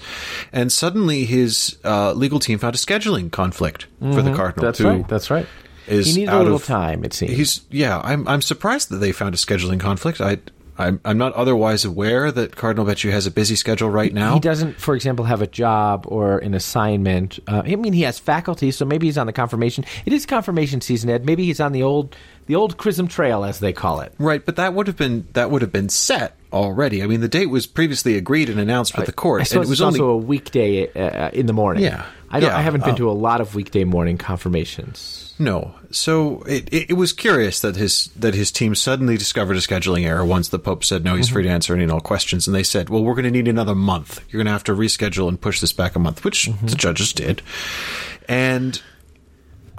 [0.54, 4.66] And suddenly, his uh, legal team found a scheduling conflict for the cardinal.
[4.66, 5.08] That's right.
[5.08, 5.46] That's right.
[5.88, 7.04] is he needs a little of- time.
[7.04, 7.32] It seems.
[7.36, 8.00] He's yeah.
[8.04, 10.22] I'm I'm surprised that they found a scheduling conflict.
[10.22, 10.38] I.
[10.78, 14.36] I'm, I'm not otherwise aware that Cardinal Becciu has a busy schedule right now.
[14.36, 17.40] He doesn't, for example, have a job or an assignment.
[17.48, 19.86] Uh, I mean, he has faculty, so maybe he's on the confirmation.
[20.06, 21.26] It is confirmation season, Ed.
[21.26, 22.16] Maybe he's on the old,
[22.46, 24.14] the old Chrism Trail, as they call it.
[24.20, 27.02] Right, but that would have been that would have been set already.
[27.02, 29.60] I mean, the date was previously agreed and announced with the court, I and it
[29.60, 31.84] was it's only also a weekday uh, in the morning.
[31.84, 32.06] Yeah.
[32.30, 32.50] I don't.
[32.50, 35.27] Yeah, I haven't been uh, to a lot of weekday morning confirmations.
[35.40, 35.76] No.
[35.92, 40.06] So it, it, it was curious that his that his team suddenly discovered a scheduling
[40.06, 42.56] error once the Pope said no, he's free to answer any and all questions, and
[42.56, 44.22] they said, well, we're going to need another month.
[44.30, 47.14] You're going to have to reschedule and push this back a month, which the judges
[47.14, 47.42] did,
[48.28, 48.82] and.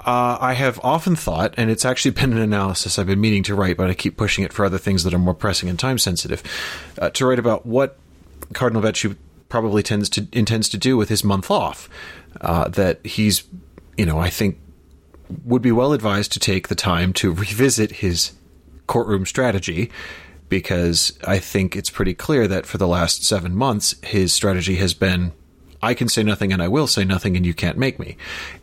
[0.01, 3.53] Uh, I have often thought, and it's actually been an analysis I've been meaning to
[3.53, 5.97] write, but I keep pushing it for other things that are more pressing and time
[5.97, 6.41] sensitive,
[6.99, 7.99] uh, to write about what
[8.53, 9.17] Cardinal Becciu
[9.49, 11.89] probably tends to intends to do with his month off.
[12.39, 13.43] Uh, that he's,
[13.97, 14.57] you know, I think
[15.43, 18.33] would be well advised to take the time to revisit his
[18.87, 19.91] courtroom strategy
[20.49, 24.93] because I think it's pretty clear that for the last seven months, his strategy has
[24.93, 25.31] been
[25.81, 28.17] I can say nothing and I will say nothing and you can't make me.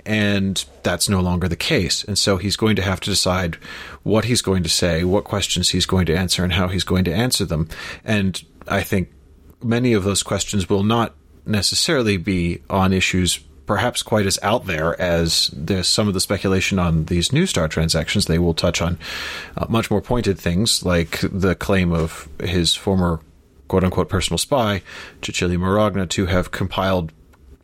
[0.04, 2.04] And that's no longer the case.
[2.04, 3.56] And so he's going to have to decide
[4.02, 7.04] what he's going to say, what questions he's going to answer, and how he's going
[7.04, 7.68] to answer them.
[8.04, 9.10] And I think
[9.62, 11.14] many of those questions will not
[11.46, 16.78] necessarily be on issues perhaps quite as out there as there's some of the speculation
[16.78, 18.26] on these New Star transactions.
[18.26, 18.98] They will touch on
[19.56, 23.20] uh, much more pointed things like the claim of his former
[23.68, 24.82] quote unquote personal spy,
[25.22, 27.12] Cecilia Maragna, to have compiled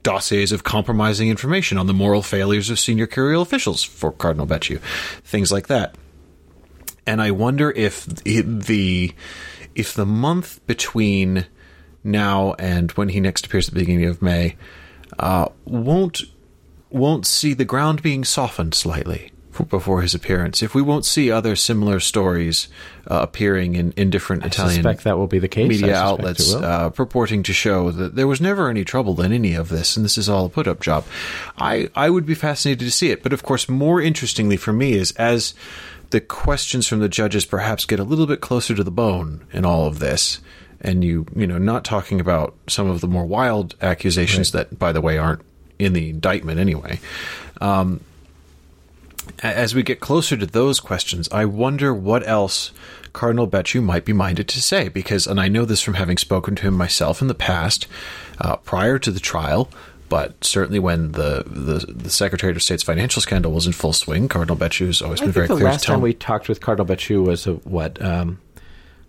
[0.02, 4.80] dossiers of compromising information on the moral failures of senior curial officials for Cardinal Becciu,
[5.22, 5.94] things like that.
[7.06, 9.12] And I wonder if the
[9.74, 11.46] if the month between
[12.04, 14.56] now and when he next appears at the beginning of May
[15.18, 16.22] uh, won't
[16.90, 19.32] won't see the ground being softened slightly
[19.68, 20.62] before his appearance.
[20.62, 22.68] If we won't see other similar stories
[23.10, 25.68] uh, appearing in, in different I Italian suspect that will be the case.
[25.68, 29.68] Media outlets uh, purporting to show that there was never any trouble in any of
[29.68, 31.04] this, and this is all a put up job.
[31.58, 33.22] I, I would be fascinated to see it.
[33.22, 35.54] But of course, more interestingly for me is as
[36.10, 39.64] the questions from the judges perhaps get a little bit closer to the bone in
[39.64, 40.40] all of this.
[40.84, 44.90] And you, you know, not talking about some of the more wild accusations that, by
[44.92, 45.42] the way, aren't
[45.78, 46.98] in the indictment anyway.
[47.60, 48.00] Um,
[49.42, 52.72] as we get closer to those questions, I wonder what else
[53.12, 54.88] Cardinal Becciu might be minded to say.
[54.88, 57.86] Because, and I know this from having spoken to him myself in the past,
[58.40, 59.70] uh, prior to the trial,
[60.08, 64.28] but certainly when the, the the Secretary of State's financial scandal was in full swing,
[64.28, 66.10] Cardinal Becciu has always I been very the clear last to tell time me.
[66.10, 68.02] we talked with Cardinal Becciu was uh, what?
[68.02, 68.40] Um,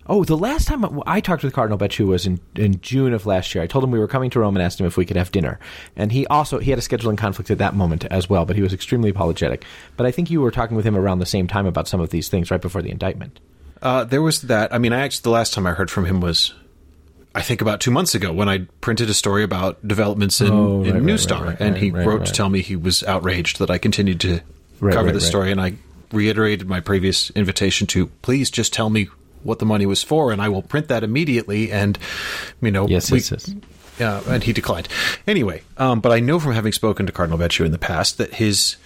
[0.06, 3.54] oh, the last time I talked with Cardinal Becciu was in, in June of last
[3.54, 3.62] year.
[3.64, 5.32] I told him we were coming to Rome and asked him if we could have
[5.32, 5.58] dinner,
[5.96, 8.44] and he also he had a scheduling conflict at that moment as well.
[8.44, 9.64] But he was extremely apologetic.
[9.96, 12.10] But I think you were talking with him around the same time about some of
[12.10, 13.40] these things right before the indictment.
[13.82, 14.72] Uh, there was that.
[14.72, 16.54] I mean, I actually the last time I heard from him was,
[17.34, 20.78] I think about two months ago when I printed a story about developments in, Oh,
[20.78, 23.58] right, in right, New right, Star, and he wrote to tell me he was outraged
[23.58, 24.40] that I continued to
[24.80, 25.74] cover the story, and I
[26.12, 29.08] reiterated my previous invitation to please just tell me
[29.44, 31.70] what the money was for, and I will print that immediately.
[31.70, 31.98] And
[32.60, 33.54] you know, Yes, we- yes, yes.
[34.00, 34.88] uh, and he declined.
[35.26, 38.34] Anyway, um, but I know from having spoken to Cardinal Becciu in the past that
[38.34, 38.76] his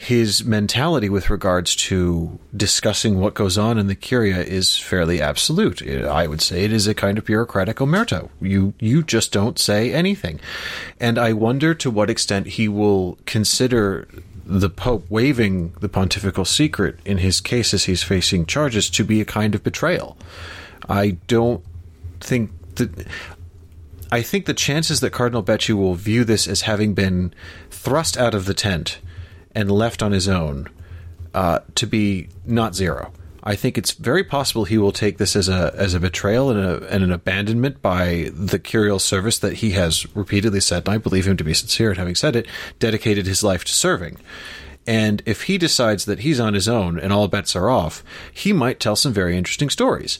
[0.00, 5.82] his mentality with regards to discussing what goes on in the curia is fairly absolute.
[5.82, 8.28] I would say it is a kind of bureaucratic omerta.
[8.40, 10.38] You you just don't say anything,
[11.00, 14.06] and I wonder to what extent he will consider
[14.48, 19.20] the Pope waiving the pontifical secret in his case as he's facing charges to be
[19.20, 20.16] a kind of betrayal.
[20.88, 21.62] I don't
[22.20, 23.06] think that.
[24.10, 27.34] I think the chances that Cardinal Becciu will view this as having been
[27.70, 29.00] thrust out of the tent
[29.54, 30.70] and left on his own
[31.34, 33.12] uh, to be not zero.
[33.48, 36.60] I think it's very possible he will take this as a as a betrayal and,
[36.60, 40.98] a, and an abandonment by the curial service that he has repeatedly said, and I
[40.98, 42.46] believe him to be sincere in having said it,
[42.78, 44.18] dedicated his life to serving.
[44.86, 48.52] And if he decides that he's on his own and all bets are off, he
[48.52, 50.18] might tell some very interesting stories.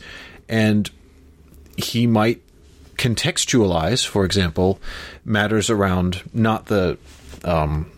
[0.49, 0.91] And
[1.77, 2.41] he might
[2.97, 4.81] contextualize, for example,
[5.27, 6.97] matters around not the
[7.45, 7.93] um,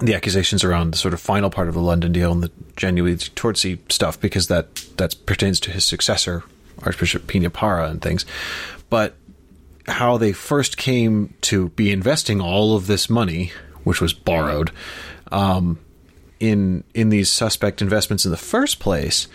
[0.00, 3.16] the accusations around the sort of final part of the London deal and the genuinely
[3.18, 6.44] Tortsey stuff, because that that pertains to his successor,
[6.82, 8.24] Archbishop Peña Parra, and things.
[8.90, 9.16] But
[9.86, 13.52] how they first came to be investing all of this money,
[13.84, 14.70] which was borrowed,
[15.32, 15.78] um,
[16.38, 19.28] in in these suspect investments in the first place.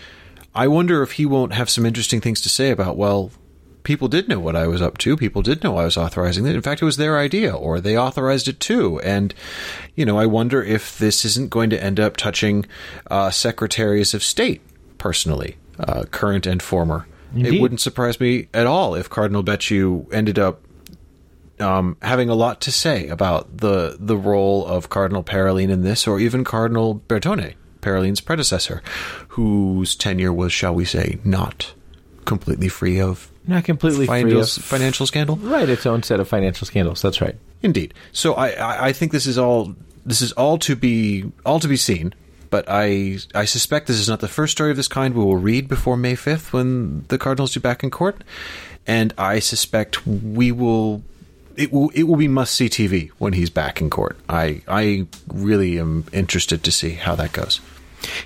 [0.54, 3.32] I wonder if he won't have some interesting things to say about well,
[3.84, 5.16] people did know what I was up to.
[5.16, 6.56] People did know I was authorizing it.
[6.56, 8.98] In fact, it was their idea, or they authorized it too.
[9.00, 9.32] And
[9.94, 12.66] you know, I wonder if this isn't going to end up touching
[13.08, 14.62] uh, secretaries of state
[14.98, 17.06] personally, uh, current and former.
[17.34, 17.54] Indeed.
[17.54, 20.60] It wouldn't surprise me at all if Cardinal Becciu ended up
[21.60, 26.06] um, having a lot to say about the the role of Cardinal Parolin in this,
[26.06, 28.82] or even Cardinal Bertone, Parolin's predecessor,
[29.28, 31.74] whose tenure was, shall we say, not
[32.24, 35.36] completely free of Not completely free of financial scandal.
[35.36, 37.02] right its own set of financial scandals.
[37.02, 37.36] That's right.
[37.62, 37.94] Indeed.
[38.12, 41.68] So I, I, I think this is all this is all to be all to
[41.68, 42.14] be seen.
[42.50, 45.36] But I I suspect this is not the first story of this kind we will
[45.38, 48.22] read before May fifth when the Cardinals do back in court,
[48.86, 51.02] and I suspect we will.
[51.56, 54.16] It will it will be must see TV when he's back in court.
[54.28, 57.60] I I really am interested to see how that goes.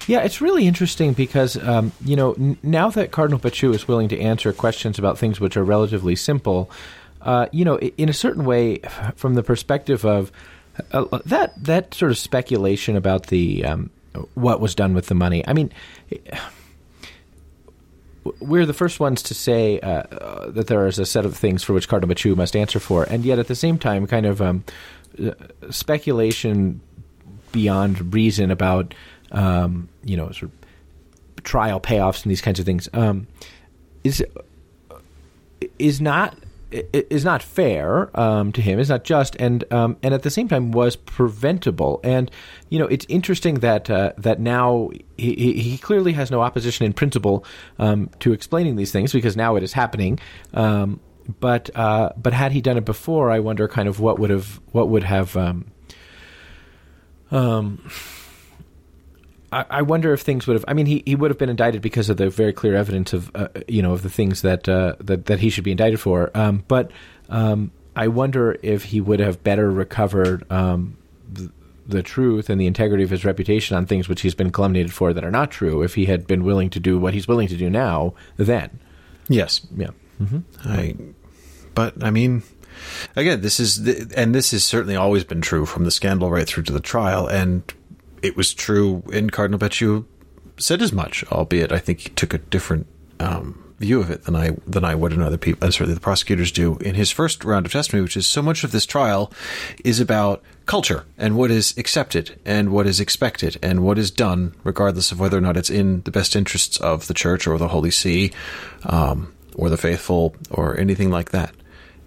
[0.06, 4.08] Yeah, it's really interesting because um, you know n- now that Cardinal Becciu is willing
[4.08, 6.70] to answer questions about things which are relatively simple,
[7.22, 8.78] uh, you know, in a certain way,
[9.16, 10.32] from the perspective of
[10.92, 13.90] uh, that that sort of speculation about the um,
[14.34, 15.46] what was done with the money.
[15.46, 15.72] I mean.
[18.40, 21.64] We're the first ones to say uh, uh, that there is a set of things
[21.64, 24.42] for which Cardinal Becciu must answer for, and yet at the same time, kind of
[24.42, 24.64] um,
[25.24, 25.30] uh,
[25.70, 26.82] speculation
[27.52, 28.92] beyond reason about
[29.32, 33.26] um, you know sort of trial payoffs and these kinds of things um,
[34.04, 34.24] is
[35.78, 36.36] is not
[36.70, 38.78] is not fair um, to him.
[38.78, 42.00] It's not just, and um, and at the same time was preventable.
[42.04, 42.30] And
[42.68, 46.84] you know, it's interesting that uh, that now he, he he clearly has no opposition
[46.84, 47.44] in principle
[47.78, 50.18] um, to explaining these things because now it is happening.
[50.52, 51.00] Um,
[51.40, 54.60] but uh, but had he done it before, I wonder kind of what would have
[54.72, 55.36] what would have.
[55.36, 55.66] Um,
[57.30, 57.90] um,
[59.52, 60.64] I, I wonder if things would have.
[60.68, 63.30] I mean, he, he would have been indicted because of the very clear evidence of
[63.34, 66.30] uh, you know of the things that uh, that that he should be indicted for.
[66.34, 66.90] Um, but
[67.28, 70.96] um, I wonder if he would have better recovered um,
[71.32, 71.50] the,
[71.86, 75.12] the truth and the integrity of his reputation on things which he's been calumniated for
[75.12, 75.82] that are not true.
[75.82, 78.78] If he had been willing to do what he's willing to do now, then
[79.28, 79.90] Yes, yeah.
[80.64, 80.96] I,
[81.74, 82.42] but I mean,
[83.14, 86.46] again, this is the, and this has certainly always been true from the scandal right
[86.46, 87.62] through to the trial, and
[88.22, 90.04] it was true in Cardinal Becciu
[90.58, 92.86] said as much, albeit I think he took a different
[93.20, 96.00] um, view of it than I than I would and other people, and certainly the
[96.00, 99.32] prosecutors do in his first round of testimony, which is so much of this trial
[99.84, 104.54] is about culture and what is accepted and what is expected and what is done,
[104.64, 107.68] regardless of whether or not it's in the best interests of the church or the
[107.68, 108.32] Holy See,
[108.84, 111.54] um, or the faithful or anything like that.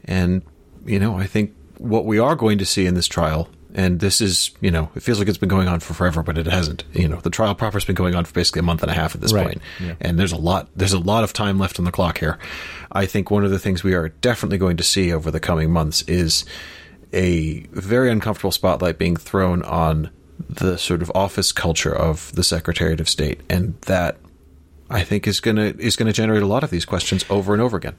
[0.06, 0.42] And
[0.86, 4.22] you know, I think what we are going to see in this trial and this
[4.22, 6.84] is, you know, it feels like it's been going on for forever, but it hasn't.
[6.94, 8.94] You know, the trial proper has been going on for basically a month and a
[8.94, 9.46] half at this Right.
[9.48, 9.62] point.
[9.80, 9.94] Yeah.
[10.02, 12.38] and there's a lot, there's a lot of time left on the clock here.
[12.92, 15.72] I think one of the things we are definitely going to see over the coming
[15.72, 16.46] months is
[17.14, 20.10] a very uncomfortable spotlight being thrown on
[20.50, 24.18] the sort of office culture of the Secretariat of State, and that
[24.90, 27.78] I think is gonna is gonna generate a lot of these questions over and over
[27.78, 27.96] again.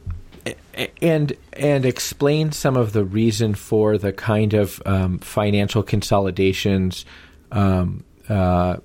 [1.01, 7.05] And and explain some of the reason for the kind of um, financial consolidations
[7.51, 8.77] um, uh,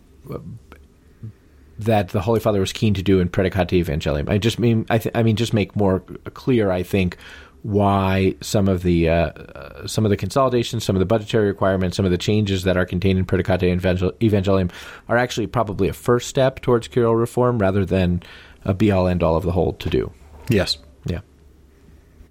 [1.80, 4.30] that the Holy Father was keen to do in Praedicate Evangelium.
[4.30, 6.00] I just mean I, th- I mean just make more
[6.34, 6.72] clear.
[6.72, 7.18] I think
[7.64, 11.98] why some of the uh, uh, some of the consolidations, some of the budgetary requirements,
[11.98, 14.72] some of the changes that are contained in Praedicate Evangel- Evangelium
[15.08, 18.24] are actually probably a first step towards curial reform rather than
[18.64, 20.12] a be all end all of the whole to do.
[20.50, 20.78] Yes.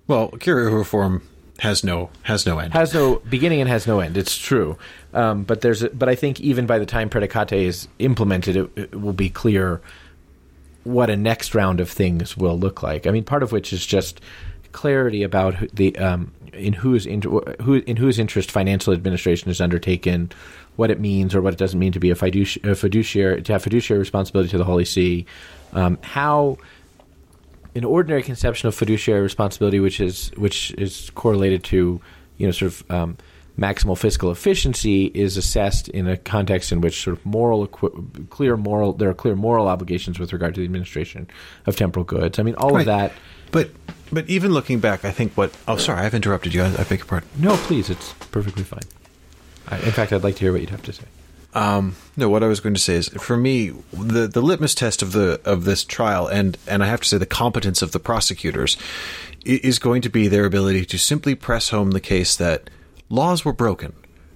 [0.08, 1.22] Well, curial reform
[1.58, 2.74] has no has no end.
[2.74, 4.16] has no beginning and has no end.
[4.16, 4.76] It's true,
[5.14, 8.70] um, but there's a, but I think even by the time Praedicate is implemented, it,
[8.76, 9.80] it will be clear
[10.84, 13.06] what a next round of things will look like.
[13.06, 14.20] I mean, part of which is just
[14.72, 20.30] clarity about the um, in whose in, who in whose interest financial administration is undertaken,
[20.76, 23.52] what it means or what it doesn't mean to be a, fiduci- a fiduciary to
[23.52, 25.26] have fiduciary responsibility to the Holy See,
[25.72, 26.58] um, how
[27.76, 32.00] an ordinary conception of fiduciary responsibility, which is which is correlated to
[32.38, 33.16] you know sort of um,
[33.58, 38.92] maximal fiscal efficiency is assessed in a context in which sort of moral, clear moral,
[38.92, 41.26] there are clear moral obligations with regard to the administration
[41.66, 42.38] of temporal goods.
[42.38, 42.80] I mean, all Right.
[42.80, 43.12] of that.
[43.52, 43.70] But
[44.12, 45.52] but even looking back, I think what.
[45.68, 46.62] Oh, sorry, I've interrupted you.
[46.62, 47.28] I, I beg your pardon.
[47.38, 48.82] No, please, it's perfectly fine.
[49.68, 51.04] I, in fact, I'd like to hear what you'd have to say.
[51.54, 55.02] Um, no, what I was going to say is, for me, the the litmus test
[55.02, 58.00] of the of this trial, and and I have to say the competence of the
[58.00, 58.76] prosecutors,
[59.44, 62.68] is going to be their ability to simply press home the case that
[63.08, 63.94] laws were broken.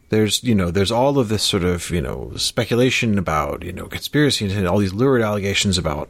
[0.09, 3.87] There's you know there's all of this sort of you know speculation about you know
[3.87, 6.09] conspiracy and all these lurid allegations about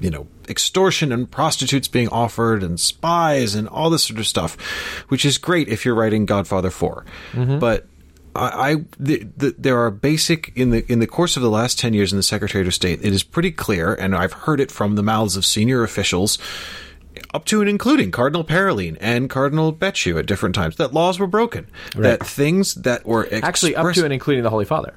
[0.00, 4.56] you know extortion and prostitutes being offered and spies and all this sort of stuff,
[5.08, 7.04] which is great if you're writing Godfather 4
[7.60, 7.86] but
[8.34, 11.78] I, I the, the, there are basic in the in the course of the last
[11.78, 14.70] ten years in the Secretary of State, it is pretty clear, and I've heard it
[14.70, 16.38] from the mouths of senior officials,
[17.34, 21.26] up to and including Cardinal Parolin and Cardinal Becciu at different times, that laws were
[21.26, 21.66] broken,
[21.96, 24.94] that things that were Actually, up to and including the Holy Father.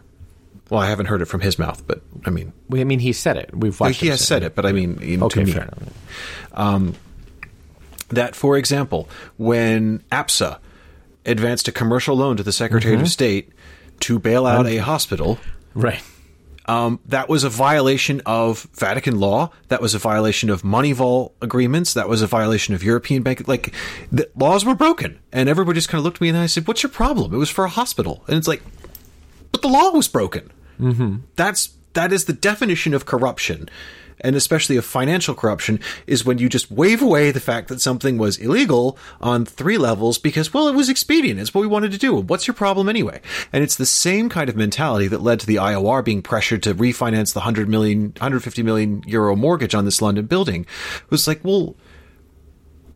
[0.69, 3.11] well, I haven't heard it from his mouth, but I mean, We- I mean, he
[3.13, 3.49] said it.
[3.55, 3.99] We've watched.
[3.99, 5.93] he has say said it, but I mean, in- Okay, to me, fair enough.
[6.53, 6.93] Um,
[8.09, 10.59] that, for example, when APSA
[11.25, 13.03] advanced a commercial loan to the Secretary Mm-hmm.
[13.03, 13.49] of State
[14.01, 15.37] to bail out a hospital,
[15.73, 16.01] Right.
[16.67, 19.51] um, that was a violation of Vatican law.
[19.69, 21.93] That was a violation of Moneyval agreements.
[21.93, 23.47] That was a violation of European bank.
[23.47, 23.73] Like
[24.11, 26.67] the laws were broken, and everybody just kind of looked at me and I said,
[26.67, 28.61] "What's your problem?" It was for a hospital, and it's like,
[29.51, 30.51] but the law was broken.
[30.79, 31.17] Mm-hmm.
[31.35, 33.69] That's that is the definition of corruption,
[34.21, 38.17] and especially of financial corruption, is when you just wave away the fact that something
[38.17, 41.39] was illegal on three levels because, well, it was expedient.
[41.39, 42.15] It's what we wanted to do.
[42.15, 43.21] What's your problem anyway?
[43.51, 46.75] And it's the same kind of mentality that led to the IOR being pressured to
[46.75, 50.61] refinance the 100 million, 150 million euro mortgage on this London building.
[50.61, 51.75] It was like, well,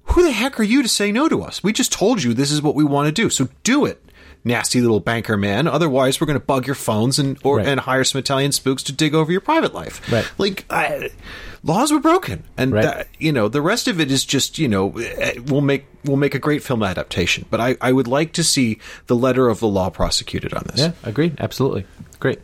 [0.09, 1.63] who the heck are you to say no to us?
[1.63, 4.03] We just told you this is what we want to do, so do it,
[4.43, 5.67] nasty little banker man.
[5.67, 7.67] Otherwise, we're going to bug your phones and or Right.
[7.67, 10.01] and hire some Italian spooks to dig over your private life.
[10.11, 10.29] Right.
[10.37, 11.09] Like I,
[11.63, 12.83] laws were broken, and Right.
[12.83, 16.17] that, you know the rest of it is just you know eh, we'll make we'll
[16.17, 17.45] make a great film adaptation.
[17.49, 20.79] But I I would like to see the letter of the law prosecuted on this.
[20.79, 21.35] Yeah, agreed.
[21.39, 21.85] Absolutely.
[22.19, 22.39] Great.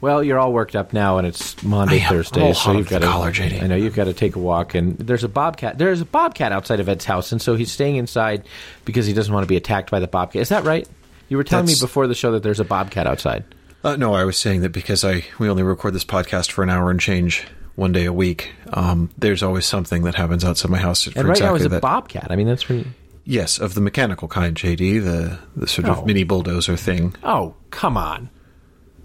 [0.00, 2.10] Well, you're all worked up now, and it's Monday, am.
[2.10, 3.06] Thursday, so you've got to.
[3.06, 3.62] collar, JD.
[3.62, 5.78] I know you've got to take a walk, and there's a bobcat.
[5.78, 8.44] There's a bobcat outside of Ed's house, and so he's staying inside
[8.84, 10.42] because he doesn't want to be attacked by the bobcat.
[10.42, 10.86] Is that right?
[11.28, 13.44] You were telling me before the show that there's a bobcat outside.
[13.82, 16.70] Uh, no, I was saying that because I we only record this podcast for an
[16.70, 17.46] hour and change
[17.76, 18.52] one day a week.
[18.72, 21.04] Um, there's always something that happens outside my house.
[21.04, 21.82] For And right now exactly is a that.
[21.82, 22.28] bobcat.
[22.30, 22.86] I mean, that's pretty.
[23.24, 25.92] Yes, of the mechanical kind, JD, the the sort Oh.
[25.92, 27.14] of mini bulldozer thing.
[27.22, 28.28] Oh, come on!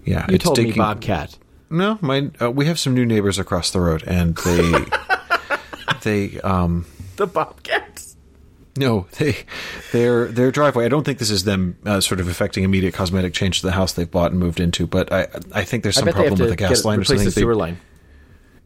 [0.04, 1.36] Yeah, You it's told me bobcat.
[1.70, 4.84] No, my uh, we have some new neighbors across the road, and they
[6.02, 7.89] they um The bobcats.
[8.80, 9.36] No they
[9.92, 10.84] their their driveway.
[10.84, 13.72] I don't think this is them uh, sort of affecting immediate cosmetic change to the
[13.72, 16.28] house they've bought and moved into, but I I think there's some bet they have
[16.36, 17.24] problem with the gas line or something.
[17.24, 17.80] the sewer They- line.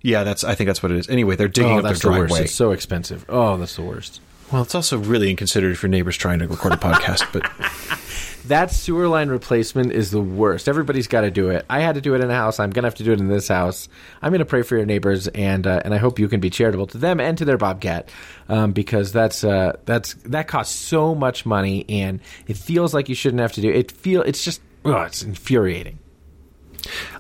[0.03, 1.09] yeah, that's I think that's what it is.
[1.09, 2.41] Anyway, they're digging Oh, up their that's the driveway.
[2.45, 3.25] It's so expensive.
[3.29, 4.21] Oh, that's the worst.
[4.53, 7.43] Well, it's also really inconsiderate if your neighbor's trying to record a podcast, but
[8.47, 10.69] That sewer line replacement is the worst.
[10.69, 11.65] Everybody's got to do it.
[11.71, 12.61] I had to do it in a house.
[12.61, 13.89] I'm going to have to do it in this house.
[14.21, 16.51] I'm going to pray for your neighbors, and uh, and I hope you can be
[16.51, 18.11] charitable to them and to their bobcat,
[18.51, 23.15] um, because that's uh, that's that costs so much money, and it feels like you
[23.15, 23.91] shouldn't have to do it.
[23.91, 25.99] Feel it's just oh, it's infuriating.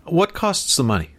[0.04, 1.10] what costs the money?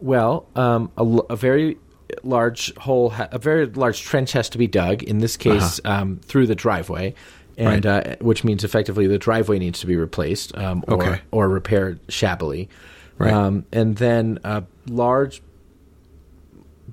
[0.00, 1.78] Well, um, a, a very
[2.22, 5.02] large hole, ha- a very large trench has to be dug.
[5.02, 7.14] In this case, um, through the driveway,
[7.56, 8.06] and Right.
[8.06, 11.20] uh, which means effectively the driveway needs to be replaced um, or Okay.
[11.30, 12.68] or repaired shabbily.
[13.18, 13.32] Right.
[13.32, 15.40] Um, and then a large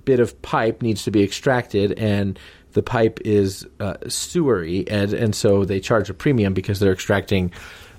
[0.05, 2.37] bit of pipe needs to be extracted, and
[2.73, 7.51] the pipe is uh, sewery, and and so they charge a premium because they're extracting.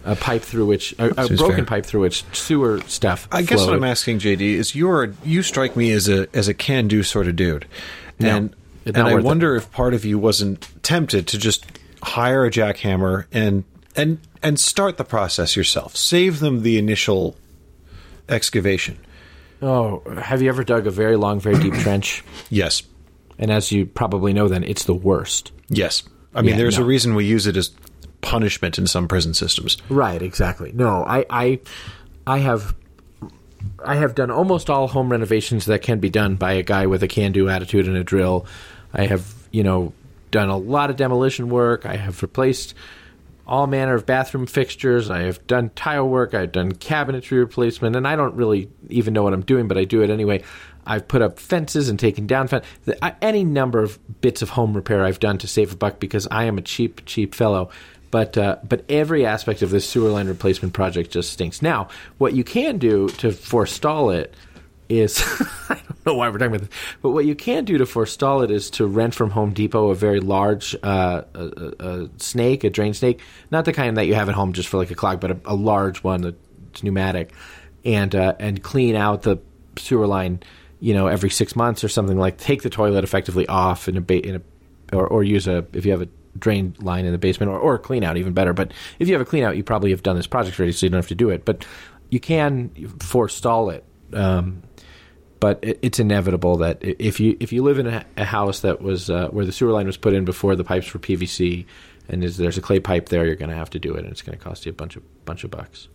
[0.04, 1.64] A pipe through which a, a broken fair.
[1.64, 3.28] pipe through which sewer stuff.
[3.30, 3.72] I guess what.
[3.74, 7.28] I'm asking, JD, is you're you strike me as a as a can do sort
[7.28, 7.66] of dude,
[8.18, 9.26] No, and and I worth it.
[9.26, 11.64] wonder if part of you wasn't tempted to just
[12.02, 13.64] hire a jackhammer and
[13.96, 17.36] and and start the process yourself, save them the initial
[18.28, 18.98] excavation.
[19.60, 22.24] Oh, have you ever dug a very long, very deep trench?
[22.50, 22.82] Yes,
[23.38, 25.52] And as you probably know, then it's the worst.
[25.68, 26.02] yes.
[26.34, 26.84] I mean, Yeah, there's no.
[26.84, 27.70] a reason we use it as
[28.22, 29.76] punishment in some prison systems.
[29.90, 30.22] Right.
[30.22, 30.72] Exactly.
[30.72, 31.60] No, I, I,
[32.26, 32.74] I have,
[33.84, 37.02] I have done almost all home renovations that can be done by a guy with
[37.02, 38.46] a can-do attitude and a drill.
[38.94, 39.92] I have, you know,
[40.32, 41.86] done a lot of demolition work.
[41.86, 42.74] I have replaced
[43.46, 45.10] all manner of bathroom fixtures.
[45.10, 46.34] I have done tile work.
[46.34, 49.84] I've done cabinetry replacement, and I don't really even know what I'm doing, but I
[49.84, 50.42] do it anyway.
[50.84, 52.64] I've put up fences and taken down fence.
[53.20, 56.44] Any number of bits of home repair I've done to save a buck because I
[56.44, 57.70] am a cheap, cheap fellow.
[58.10, 61.62] But uh, but every aspect of this sewer line replacement project just stinks.
[61.62, 64.34] Now, what you can do to forestall it
[64.88, 65.24] is
[66.06, 68.70] know why we're talking about this, but what you can do to forestall it is
[68.70, 73.20] to rent from Home Depot a very large uh, a, a, snake, a drain snake,
[73.50, 75.40] not the kind that you have at home just for like a clog, but a,
[75.44, 77.32] a large one that's pneumatic,
[77.84, 79.38] and uh, and clean out the
[79.76, 80.42] sewer line,
[80.80, 82.38] you know, every six months or something like.
[82.38, 85.84] Take the toilet effectively off in a, ba- in a or, or use a if
[85.84, 88.52] you have a drain line in the basement or, or clean out even better.
[88.52, 90.86] But if you have a clean out, you probably have done this project already, so
[90.86, 91.44] you don't have to do it.
[91.44, 91.64] But
[92.10, 93.84] you can forestall it.
[94.12, 94.62] Um,
[95.42, 98.80] but it, it's inevitable that if you if you live in a, a house that
[98.80, 101.66] was uh, where the sewer line was put in before the pipes were PVC,
[102.08, 104.12] and there's, there's a clay pipe there, you're going to have to do it, and
[104.12, 105.88] it's going to cost you a bunch of bunch of bucks.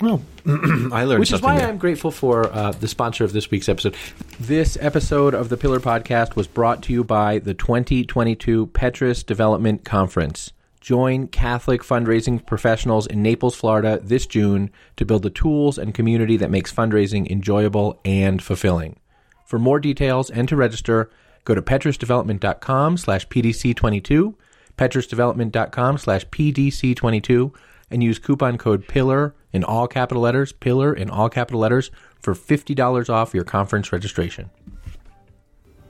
[0.00, 1.68] Well, I learned Which is why there.
[1.68, 3.94] I'm grateful for uh, the sponsor of this week's episode.
[4.40, 9.84] This episode of the Pillar Podcast was brought to you by the 2022 Petrus Development
[9.84, 10.52] Conference.
[10.80, 16.36] Join Catholic fundraising professionals in Naples, Florida this June to build the tools and community
[16.36, 18.98] that makes fundraising enjoyable and fulfilling.
[19.44, 21.10] For more details and to register,
[21.44, 24.34] go to petrusdevelopment.com slash pdc22,
[24.76, 27.54] petrusdevelopment.com slash pdc22,
[27.90, 32.34] and use coupon code PILLAR in all capital letters, PILLAR in all capital letters, for
[32.34, 34.50] $50 off your conference registration.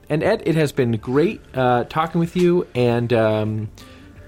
[0.09, 3.69] And Ed, it has been great uh, talking with you, and um,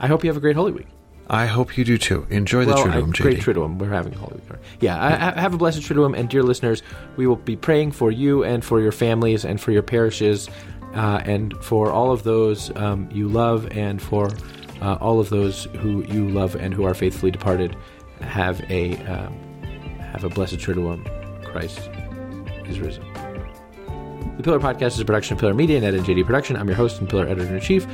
[0.02, 0.88] I hope you have a great Holy Week.
[1.30, 2.28] I hope you do too.
[2.30, 3.22] Enjoy the Well, Triduum, I- JD.
[3.22, 3.78] Great Triduum.
[3.78, 4.60] We're having a Holy Week.
[4.82, 6.84] Yeah, I, I have a blessed Triduum, and dear listeners,
[7.16, 10.50] we will be praying for you and for your families and for your parishes,
[10.94, 14.30] uh, and for all of those um, you love, and for
[14.82, 17.78] uh, all of those who you love and who are faithfully departed.
[18.20, 19.34] Have a um,
[20.00, 21.06] have a blessed Triduum.
[21.46, 21.90] Christ
[22.68, 23.06] is risen.
[24.38, 26.56] The Pillar Podcast is a production of Pillar Media and Ed and JD Production.
[26.56, 27.86] I'm your host and Pillar Editor in Chief,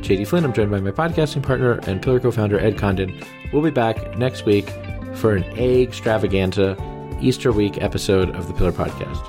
[0.00, 0.44] JD Flynn.
[0.44, 3.20] I'm joined by my podcasting partner and Pillar co-founder Ed Condon.
[3.52, 4.68] We'll be back next week
[5.14, 6.76] for an egg extravaganza
[7.20, 9.28] Easter week episode of the Pillar Podcast.